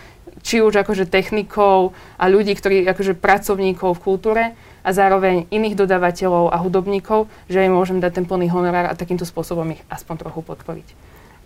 či 0.41 0.63
už 0.63 0.79
akože 0.79 1.11
technikov 1.11 1.91
a 2.15 2.31
ľudí, 2.31 2.55
ktorí 2.55 2.87
akože 2.87 3.19
pracovníkov 3.19 3.99
v 3.99 4.03
kultúre, 4.03 4.43
a 4.87 4.95
zároveň 4.95 5.51
iných 5.51 5.75
dodávateľov 5.75 6.55
a 6.55 6.57
hudobníkov, 6.63 7.27
že 7.51 7.67
im 7.67 7.75
môžem 7.75 7.99
dať 7.99 8.23
ten 8.23 8.25
plný 8.25 8.47
honorár 8.47 8.87
a 8.87 8.95
takýmto 8.95 9.27
spôsobom 9.27 9.67
ich 9.75 9.83
aspoň 9.91 10.23
trochu 10.23 10.39
podporiť. 10.47 10.87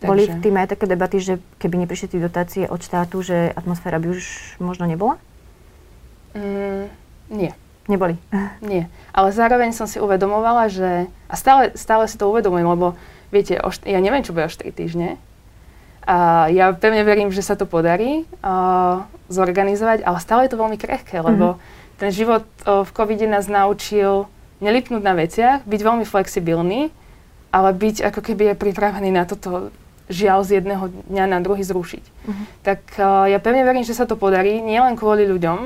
Takže... 0.06 0.10
Boli 0.14 0.30
v 0.30 0.38
tým 0.46 0.56
aj 0.62 0.78
také 0.78 0.86
debaty, 0.86 1.18
že 1.18 1.42
keby 1.58 1.82
neprišli 1.82 2.14
tie 2.14 2.22
dotácie 2.22 2.64
od 2.70 2.78
štátu, 2.78 3.26
že 3.26 3.50
atmosféra 3.58 3.98
by 3.98 4.14
už 4.14 4.22
možno 4.62 4.86
nebola? 4.86 5.18
Mm, 6.38 6.86
nie. 7.34 7.52
Neboli? 7.90 8.22
Nie. 8.62 8.94
Ale 9.10 9.34
zároveň 9.34 9.74
som 9.74 9.90
si 9.90 9.98
uvedomovala, 9.98 10.70
že... 10.70 11.10
A 11.26 11.34
stále, 11.34 11.74
stále 11.74 12.06
si 12.06 12.14
to 12.14 12.30
uvedomujem, 12.30 12.70
lebo 12.70 12.94
viete, 13.34 13.58
št- 13.58 13.90
ja 13.90 13.98
neviem, 13.98 14.22
čo 14.22 14.38
bude 14.38 14.46
až 14.46 14.62
3 14.62 14.70
týždne. 14.70 15.18
A 16.06 16.46
ja 16.54 16.70
pevne 16.78 17.02
verím, 17.02 17.34
že 17.34 17.42
sa 17.42 17.58
to 17.58 17.66
podarí 17.66 18.30
uh, 18.46 19.02
zorganizovať, 19.34 20.06
ale 20.06 20.18
stále 20.22 20.46
je 20.46 20.54
to 20.54 20.62
veľmi 20.62 20.78
krehké, 20.78 21.26
lebo 21.26 21.58
mm-hmm 21.58 21.81
ten 22.02 22.10
život 22.10 22.50
o, 22.66 22.82
v 22.82 22.92
covide 22.98 23.30
nás 23.30 23.46
naučil 23.46 24.26
nelipnúť 24.58 25.04
na 25.06 25.14
veciach, 25.14 25.70
byť 25.70 25.82
veľmi 25.86 26.06
flexibilný, 26.10 26.90
ale 27.54 27.70
byť 27.78 28.10
ako 28.10 28.20
keby 28.26 28.44
je 28.52 28.56
pripravený 28.58 29.14
na 29.14 29.30
toto 29.30 29.70
žiaľ 30.10 30.42
z 30.42 30.60
jedného 30.60 30.90
dňa 31.08 31.26
na 31.30 31.40
druhý 31.40 31.62
zrušiť. 31.62 32.04
Uh-huh. 32.04 32.46
Tak 32.66 32.82
uh, 32.98 33.30
ja 33.30 33.38
pevne 33.38 33.62
verím, 33.62 33.86
že 33.86 33.94
sa 33.94 34.10
to 34.10 34.18
podarí, 34.18 34.60
nielen 34.60 34.98
kvôli 34.98 35.30
ľuďom, 35.30 35.60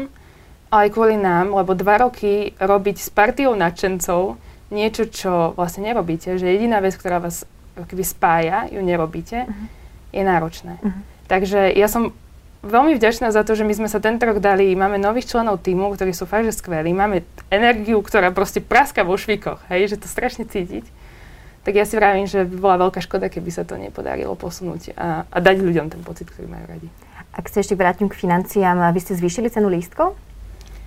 ale 0.70 0.80
aj 0.86 0.94
kvôli 0.94 1.16
nám, 1.16 1.56
lebo 1.56 1.72
dva 1.72 2.04
roky 2.04 2.52
robiť 2.60 2.98
s 3.00 3.10
partiou 3.10 3.56
nadšencov 3.56 4.38
niečo, 4.76 5.08
čo 5.08 5.56
vlastne 5.56 5.88
nerobíte, 5.88 6.36
že 6.36 6.52
jediná 6.52 6.84
vec, 6.84 7.00
ktorá 7.00 7.24
vás 7.24 7.48
keby 7.76 8.04
spája, 8.04 8.68
ju 8.70 8.84
nerobíte, 8.84 9.48
uh-huh. 9.48 9.68
je 10.12 10.24
náročné. 10.24 10.78
Uh-huh. 10.84 11.02
Takže 11.26 11.74
ja 11.74 11.88
som 11.90 12.14
veľmi 12.66 12.98
vďačná 12.98 13.30
za 13.30 13.46
to, 13.46 13.54
že 13.54 13.64
my 13.64 13.74
sme 13.78 13.88
sa 13.88 14.02
tento 14.02 14.26
rok 14.26 14.42
dali, 14.42 14.74
máme 14.74 14.98
nových 14.98 15.30
členov 15.30 15.62
týmu, 15.62 15.94
ktorí 15.94 16.12
sú 16.12 16.26
fakt, 16.26 16.50
že 16.50 16.58
skvelí, 16.58 16.92
máme 16.92 17.22
energiu, 17.54 18.02
ktorá 18.02 18.34
proste 18.34 18.60
praska 18.60 19.06
vo 19.06 19.16
švikoch, 19.16 19.62
hej, 19.70 19.96
že 19.96 20.02
to 20.02 20.10
strašne 20.10 20.50
cítiť. 20.50 20.84
Tak 21.66 21.74
ja 21.74 21.86
si 21.86 21.98
vravím, 21.98 22.30
že 22.30 22.46
by 22.46 22.56
bola 22.62 22.78
veľká 22.90 23.02
škoda, 23.02 23.30
keby 23.30 23.50
sa 23.50 23.66
to 23.66 23.74
nepodarilo 23.78 24.38
posunúť 24.38 24.94
a, 24.94 25.26
a 25.26 25.38
dať 25.42 25.66
ľuďom 25.66 25.90
ten 25.90 26.02
pocit, 26.06 26.30
ktorý 26.30 26.46
majú 26.46 26.66
radi. 26.70 26.90
Ak 27.34 27.50
sa 27.50 27.62
ešte 27.62 27.74
vrátim 27.74 28.06
k 28.06 28.16
financiám, 28.16 28.78
vy 28.94 29.00
ste 29.02 29.18
zvýšili 29.18 29.50
cenu 29.50 29.68
lístkov? 29.68 30.14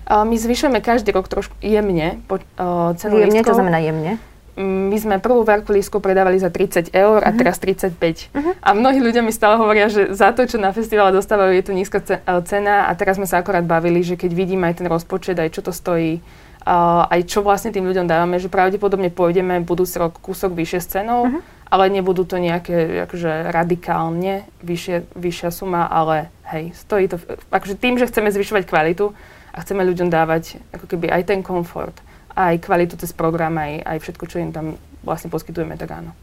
My 0.09 0.33
zvyšujeme 0.33 0.81
každý 0.81 1.13
rok 1.13 1.29
trošku 1.29 1.53
jemne 1.61 2.17
po, 2.25 2.41
uh, 2.41 2.97
cenu 2.97 3.21
jemne, 3.21 3.45
lístkov. 3.45 3.53
čo 3.53 3.57
znamená 3.61 3.77
jemne? 3.77 4.17
My 4.59 4.97
sme 4.99 5.23
prvú 5.23 5.47
verku 5.47 5.71
lísku 5.71 6.03
predávali 6.03 6.35
za 6.35 6.51
30 6.51 6.91
eur 6.91 7.23
a 7.23 7.31
uh-huh. 7.31 7.39
teraz 7.39 7.63
35. 7.63 7.95
Uh-huh. 7.95 8.53
A 8.59 8.75
mnohí 8.75 8.99
ľudia 8.99 9.23
mi 9.23 9.31
stále 9.31 9.55
hovoria, 9.55 9.87
že 9.87 10.11
za 10.11 10.35
to, 10.35 10.43
čo 10.43 10.59
na 10.59 10.75
festivale 10.75 11.15
dostávajú, 11.15 11.55
je 11.55 11.63
tu 11.63 11.71
nízka 11.71 12.03
e, 12.03 12.19
cena 12.43 12.91
a 12.91 12.93
teraz 12.99 13.15
sme 13.15 13.23
sa 13.23 13.39
akorát 13.39 13.63
bavili, 13.63 14.03
že 14.03 14.19
keď 14.19 14.31
vidím 14.35 14.67
aj 14.67 14.83
ten 14.83 14.87
rozpočet, 14.91 15.39
aj 15.39 15.55
čo 15.55 15.61
to 15.63 15.71
stojí, 15.71 16.19
uh, 16.67 17.07
aj 17.07 17.23
čo 17.23 17.39
vlastne 17.39 17.71
tým 17.71 17.87
ľuďom 17.87 18.03
dávame, 18.03 18.35
že 18.35 18.51
pravdepodobne 18.51 19.07
pôjdeme 19.13 19.63
budúci 19.63 19.95
rok 19.95 20.19
kúsok 20.19 20.51
vyššie 20.51 20.79
s 20.83 20.87
cenou, 20.91 21.31
uh-huh. 21.31 21.39
ale 21.71 21.87
nebudú 21.87 22.27
to 22.27 22.35
nejaké 22.35 23.07
akože 23.07 23.55
radikálne 23.55 24.43
vyššie, 24.59 25.15
vyššia 25.15 25.49
suma, 25.55 25.87
ale 25.87 26.27
hej, 26.51 26.75
stojí 26.75 27.07
to, 27.07 27.15
akože 27.47 27.79
tým, 27.79 27.95
že 27.95 28.11
chceme 28.11 28.27
zvyšovať 28.27 28.67
kvalitu 28.67 29.15
a 29.55 29.57
chceme 29.63 29.87
ľuďom 29.87 30.11
dávať 30.11 30.59
ako 30.75 30.85
keby 30.85 31.07
aj 31.09 31.23
ten 31.31 31.39
komfort, 31.39 31.95
aj 32.39 32.63
kvalitu 32.63 32.95
cez 32.95 33.11
program, 33.11 33.59
aj, 33.59 33.83
aj 33.83 33.97
všetko, 33.99 34.23
čo 34.31 34.39
im 34.39 34.55
tam 34.55 34.79
vlastne 35.03 35.27
poskytujeme, 35.27 35.75
tak 35.75 35.91
áno. 35.91 36.15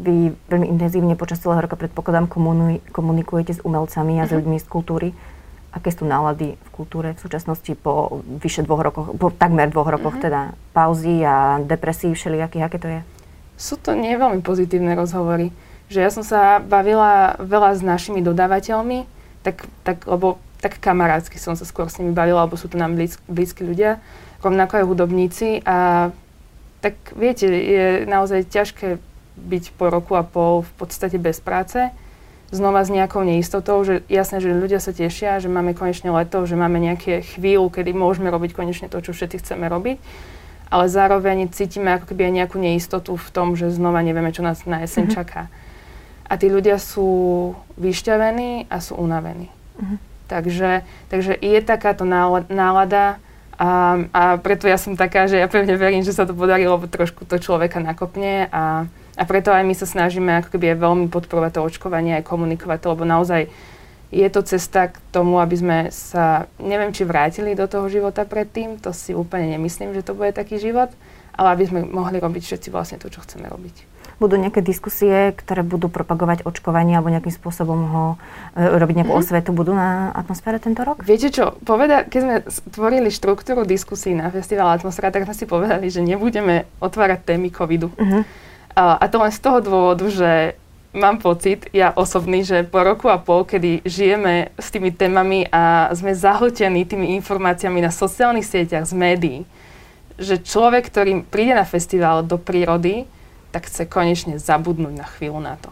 Vy 0.00 0.32
veľmi 0.48 0.72
intenzívne 0.72 1.20
počas 1.20 1.44
celého 1.44 1.60
roka 1.60 1.76
predpokladám 1.76 2.24
komunikujete 2.88 3.60
s 3.60 3.60
umelcami 3.60 4.16
a 4.18 4.24
s 4.24 4.32
mhm. 4.32 4.36
ľuďmi 4.40 4.56
z 4.56 4.66
kultúry. 4.66 5.08
Aké 5.72 5.88
sú 5.88 6.04
nálady 6.04 6.56
v 6.56 6.68
kultúre 6.68 7.16
v 7.16 7.22
súčasnosti 7.24 7.72
po 7.80 8.20
vyše 8.44 8.60
dvoch 8.60 8.84
rokoch, 8.84 9.08
po 9.16 9.32
takmer 9.32 9.72
dvoch 9.72 9.88
rokoch 9.88 10.20
mm-hmm. 10.20 10.28
teda 10.28 10.52
pauzy 10.76 11.24
a 11.24 11.64
depresí 11.64 12.12
všelijakých, 12.12 12.64
aké 12.68 12.76
to 12.76 12.88
je? 12.92 13.00
Sú 13.56 13.80
to 13.80 13.96
nie 13.96 14.12
veľmi 14.12 14.44
pozitívne 14.44 14.92
rozhovory. 14.92 15.48
Že 15.88 15.98
ja 16.04 16.10
som 16.12 16.24
sa 16.28 16.60
bavila 16.60 17.40
veľa 17.40 17.72
s 17.72 17.80
našimi 17.80 18.20
dodávateľmi, 18.20 19.08
tak, 19.40 19.64
tak, 19.80 20.04
lebo 20.04 20.36
tak 20.60 20.76
kamarátsky 20.76 21.40
som 21.40 21.56
sa 21.56 21.64
skôr 21.64 21.88
s 21.88 21.96
nimi 21.96 22.12
bavila, 22.12 22.44
lebo 22.44 22.60
sú 22.60 22.68
to 22.68 22.76
nám 22.76 22.92
blízk, 22.92 23.24
blízki 23.24 23.64
ľudia 23.64 23.96
rovnako 24.42 24.82
aj 24.82 24.84
hudobníci 24.84 25.48
a 25.62 26.10
tak 26.82 26.98
viete, 27.14 27.46
je 27.46 27.86
naozaj 28.10 28.50
ťažké 28.50 28.98
byť 29.38 29.64
po 29.78 29.88
roku 29.88 30.18
a 30.18 30.26
pol 30.26 30.66
v 30.66 30.72
podstate 30.76 31.16
bez 31.16 31.38
práce, 31.38 31.78
znova 32.52 32.84
s 32.84 32.92
nejakou 32.92 33.24
neistotou, 33.24 33.80
že 33.86 34.04
jasné, 34.12 34.42
že 34.42 34.52
ľudia 34.52 34.82
sa 34.82 34.92
tešia, 34.92 35.40
že 35.40 35.48
máme 35.48 35.72
konečne 35.72 36.12
leto, 36.12 36.44
že 36.44 36.58
máme 36.58 36.76
nejaké 36.82 37.24
chvíľu, 37.24 37.72
kedy 37.72 37.96
môžeme 37.96 38.28
robiť 38.28 38.52
konečne 38.52 38.92
to, 38.92 39.00
čo 39.00 39.16
všetci 39.16 39.40
chceme 39.40 39.70
robiť, 39.72 39.96
ale 40.68 40.84
zároveň 40.90 41.48
cítime 41.48 41.96
ako 41.96 42.12
keby 42.12 42.28
aj 42.28 42.34
nejakú 42.44 42.56
neistotu 42.60 43.16
v 43.16 43.28
tom, 43.32 43.56
že 43.56 43.72
znova 43.72 44.04
nevieme, 44.04 44.34
čo 44.34 44.44
nás 44.44 44.68
na 44.68 44.84
jeseň 44.84 45.08
mm-hmm. 45.08 45.16
čaká. 45.16 45.48
a 46.28 46.40
tí 46.40 46.48
ľudia 46.48 46.80
sú 46.80 47.52
vyšťavení 47.76 48.72
a 48.72 48.80
sú 48.80 48.96
unavení. 48.96 49.52
Uh-huh. 49.76 50.00
Takže, 50.32 50.80
takže 51.12 51.36
je 51.36 51.60
takáto 51.60 52.08
nálada 52.48 53.20
a, 53.62 53.94
a 54.10 54.22
preto 54.42 54.66
ja 54.66 54.74
som 54.74 54.98
taká, 54.98 55.30
že 55.30 55.38
ja 55.38 55.46
pevne 55.46 55.78
verím, 55.78 56.02
že 56.02 56.10
sa 56.10 56.26
to 56.26 56.34
podarí, 56.34 56.66
lebo 56.66 56.90
trošku 56.90 57.22
to 57.30 57.38
človeka 57.38 57.78
nakopne 57.78 58.50
a, 58.50 58.90
a 59.14 59.22
preto 59.22 59.54
aj 59.54 59.62
my 59.62 59.74
sa 59.78 59.86
snažíme 59.86 60.42
ako 60.42 60.58
keby 60.58 60.74
veľmi 60.74 61.06
podporovať 61.06 61.54
to 61.54 61.60
očkovanie, 61.62 62.18
aj 62.18 62.26
komunikovať 62.26 62.78
to, 62.82 62.88
lebo 62.90 63.06
naozaj 63.06 63.46
je 64.10 64.26
to 64.34 64.42
cesta 64.42 64.90
k 64.90 64.98
tomu, 65.14 65.38
aby 65.38 65.54
sme 65.54 65.78
sa, 65.94 66.50
neviem, 66.58 66.90
či 66.90 67.06
vrátili 67.06 67.54
do 67.54 67.70
toho 67.70 67.86
života 67.86 68.26
predtým, 68.26 68.82
to 68.82 68.90
si 68.90 69.14
úplne 69.14 69.54
nemyslím, 69.54 69.94
že 69.94 70.02
to 70.02 70.18
bude 70.18 70.34
taký 70.34 70.58
život, 70.58 70.90
ale 71.38 71.54
aby 71.54 71.64
sme 71.70 71.80
mohli 71.86 72.18
robiť 72.18 72.42
všetci 72.42 72.68
vlastne 72.74 72.98
to, 72.98 73.14
čo 73.14 73.22
chceme 73.22 73.46
robiť. 73.46 73.91
Budú 74.22 74.38
nejaké 74.38 74.62
diskusie, 74.62 75.34
ktoré 75.34 75.66
budú 75.66 75.90
propagovať 75.90 76.46
očkovanie 76.46 76.94
alebo 76.94 77.10
nejakým 77.10 77.34
spôsobom 77.34 77.80
ho 77.90 78.04
e, 78.54 78.78
robiť 78.78 79.02
nejakú 79.02 79.10
mm-hmm. 79.18 79.34
osvetu, 79.34 79.50
budú 79.50 79.74
na 79.74 80.14
atmosfére 80.14 80.62
tento 80.62 80.86
rok? 80.86 81.02
Viete 81.02 81.34
čo, 81.34 81.58
poveda- 81.66 82.06
keď 82.06 82.20
sme 82.22 82.36
tvorili 82.70 83.10
štruktúru 83.10 83.66
diskusí 83.66 84.14
na 84.14 84.30
festival 84.30 84.70
Atmosféra, 84.78 85.10
tak 85.10 85.26
sme 85.26 85.34
si 85.34 85.50
povedali, 85.50 85.90
že 85.90 86.06
nebudeme 86.06 86.70
otvárať 86.78 87.26
témy 87.26 87.50
covidu. 87.50 87.90
Mm-hmm. 87.98 88.22
A, 88.78 89.02
a 89.02 89.04
to 89.10 89.18
len 89.18 89.34
z 89.34 89.40
toho 89.42 89.58
dôvodu, 89.58 90.06
že 90.06 90.54
mám 90.92 91.18
pocit, 91.18 91.66
ja 91.72 91.90
osobný, 91.92 92.44
že 92.44 92.68
po 92.68 92.84
roku 92.84 93.08
a 93.08 93.18
pol, 93.18 93.48
kedy 93.48 93.82
žijeme 93.82 94.52
s 94.60 94.68
tými 94.70 94.92
témami 94.92 95.48
a 95.48 95.90
sme 95.96 96.12
zahltení 96.12 96.84
tými 96.84 97.16
informáciami 97.20 97.80
na 97.80 97.90
sociálnych 97.90 98.46
sieťach, 98.46 98.84
z 98.84 98.94
médií, 98.94 99.38
že 100.20 100.38
človek, 100.38 100.92
ktorý 100.92 101.24
príde 101.24 101.56
na 101.56 101.64
festival 101.64 102.22
do 102.22 102.36
prírody, 102.36 103.08
tak 103.52 103.68
chce 103.68 103.84
konečne 103.84 104.40
zabudnúť 104.40 104.94
na 104.96 105.06
chvíľu 105.06 105.38
na 105.44 105.60
to. 105.60 105.68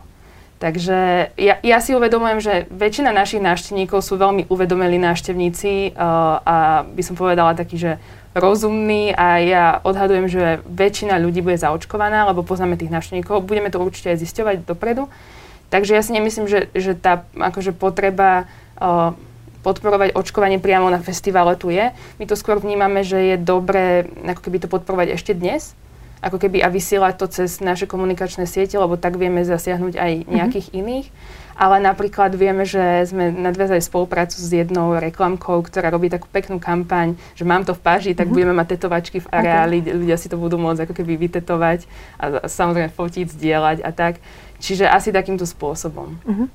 Takže 0.61 1.33
ja, 1.41 1.57
ja 1.65 1.79
si 1.81 1.97
uvedomujem, 1.97 2.39
že 2.45 2.55
väčšina 2.69 3.17
našich 3.17 3.41
návštevníkov 3.41 4.05
sú 4.05 4.21
veľmi 4.21 4.45
uvedomelí 4.53 5.01
návštevníci 5.01 5.97
uh, 5.97 6.37
a 6.45 6.57
by 6.85 7.01
som 7.01 7.17
povedala 7.17 7.57
takí, 7.57 7.81
že 7.81 7.97
rozumní 8.37 9.17
a 9.17 9.41
ja 9.41 9.65
odhadujem, 9.81 10.29
že 10.29 10.61
väčšina 10.69 11.17
ľudí 11.17 11.41
bude 11.41 11.57
zaočkovaná, 11.57 12.29
lebo 12.29 12.45
poznáme 12.45 12.77
tých 12.77 12.93
návštevníkov. 12.93 13.41
Budeme 13.41 13.73
to 13.73 13.81
určite 13.81 14.13
aj 14.13 14.21
zisťovať 14.21 14.57
dopredu. 14.69 15.09
Takže 15.73 15.97
ja 15.97 16.03
si 16.05 16.13
nemyslím, 16.13 16.45
že, 16.45 16.69
že 16.77 16.93
tá 16.93 17.25
akože 17.41 17.73
potreba 17.73 18.45
uh, 18.77 19.17
podporovať 19.65 20.13
očkovanie 20.13 20.61
priamo 20.61 20.93
na 20.93 21.01
festivale 21.01 21.57
tu 21.57 21.73
je. 21.73 21.89
My 22.21 22.25
to 22.29 22.37
skôr 22.37 22.61
vnímame, 22.61 23.01
že 23.01 23.33
je 23.33 23.37
dobré 23.41 24.05
ako 24.29 24.45
keby 24.45 24.61
to 24.61 24.69
podporovať 24.69 25.17
ešte 25.17 25.33
dnes, 25.33 25.73
ako 26.21 26.37
keby 26.37 26.61
a 26.61 26.69
vysielať 26.69 27.15
to 27.17 27.27
cez 27.33 27.59
naše 27.65 27.89
komunikačné 27.89 28.45
siete, 28.45 28.77
lebo 28.77 29.01
tak 29.01 29.17
vieme 29.17 29.45
zasiahnuť 29.45 29.95
aj 29.97 30.13
mhm. 30.25 30.27
nejakých 30.29 30.67
mm-hmm. 30.71 30.83
iných. 30.87 31.09
Ale 31.61 31.77
napríklad 31.77 32.33
vieme, 32.41 32.65
že 32.65 33.05
sme 33.05 33.29
nadviazali 33.37 33.85
spoluprácu 33.85 34.33
s 34.33 34.49
jednou 34.49 34.97
reklamkou, 34.97 35.61
ktorá 35.61 35.93
robí 35.93 36.09
takú 36.09 36.25
peknú 36.33 36.57
kampaň, 36.57 37.21
že 37.37 37.45
mám 37.45 37.69
to 37.69 37.77
v 37.77 37.85
páži, 37.85 38.11
tak 38.17 38.33
mm-hmm. 38.33 38.33
budeme 38.33 38.55
mať 38.57 38.81
tetovačky 38.81 39.21
v 39.21 39.29
areáli, 39.29 39.85
okay. 39.85 39.93
ľudia 39.93 40.17
si 40.17 40.33
to 40.33 40.41
budú 40.41 40.57
môcť 40.57 40.89
ako 40.89 40.95
keby 40.97 41.21
vytetovať 41.21 41.85
a 42.17 42.49
samozrejme 42.49 42.89
fotiť, 42.89 43.37
zdieľať 43.37 43.79
a 43.85 43.91
tak. 43.93 44.25
Čiže 44.57 44.89
asi 44.89 45.13
takýmto 45.13 45.45
spôsobom. 45.45 46.17
Mm-hmm. 46.25 46.49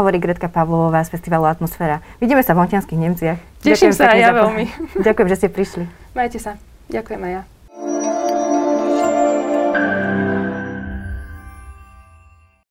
Hovorí 0.00 0.16
Gretka 0.16 0.48
Pavlová 0.48 1.04
z 1.04 1.12
festivalu 1.12 1.44
Atmosféra. 1.44 2.00
Vidíme 2.16 2.40
sa 2.40 2.56
v 2.56 2.64
Hontianských 2.64 3.02
Nemciach. 3.02 3.38
Teším 3.60 3.92
Ďakujem 3.92 4.00
sa 4.00 4.14
aj 4.14 4.20
ja 4.20 4.30
veľmi. 4.32 4.64
Ďakujem, 5.12 5.28
že 5.28 5.36
ste 5.36 5.48
prišli. 5.52 5.84
Majte 6.16 6.38
sa. 6.40 6.56
Ďakujem 6.88 7.20
aj 7.20 7.32
ja. 7.36 7.42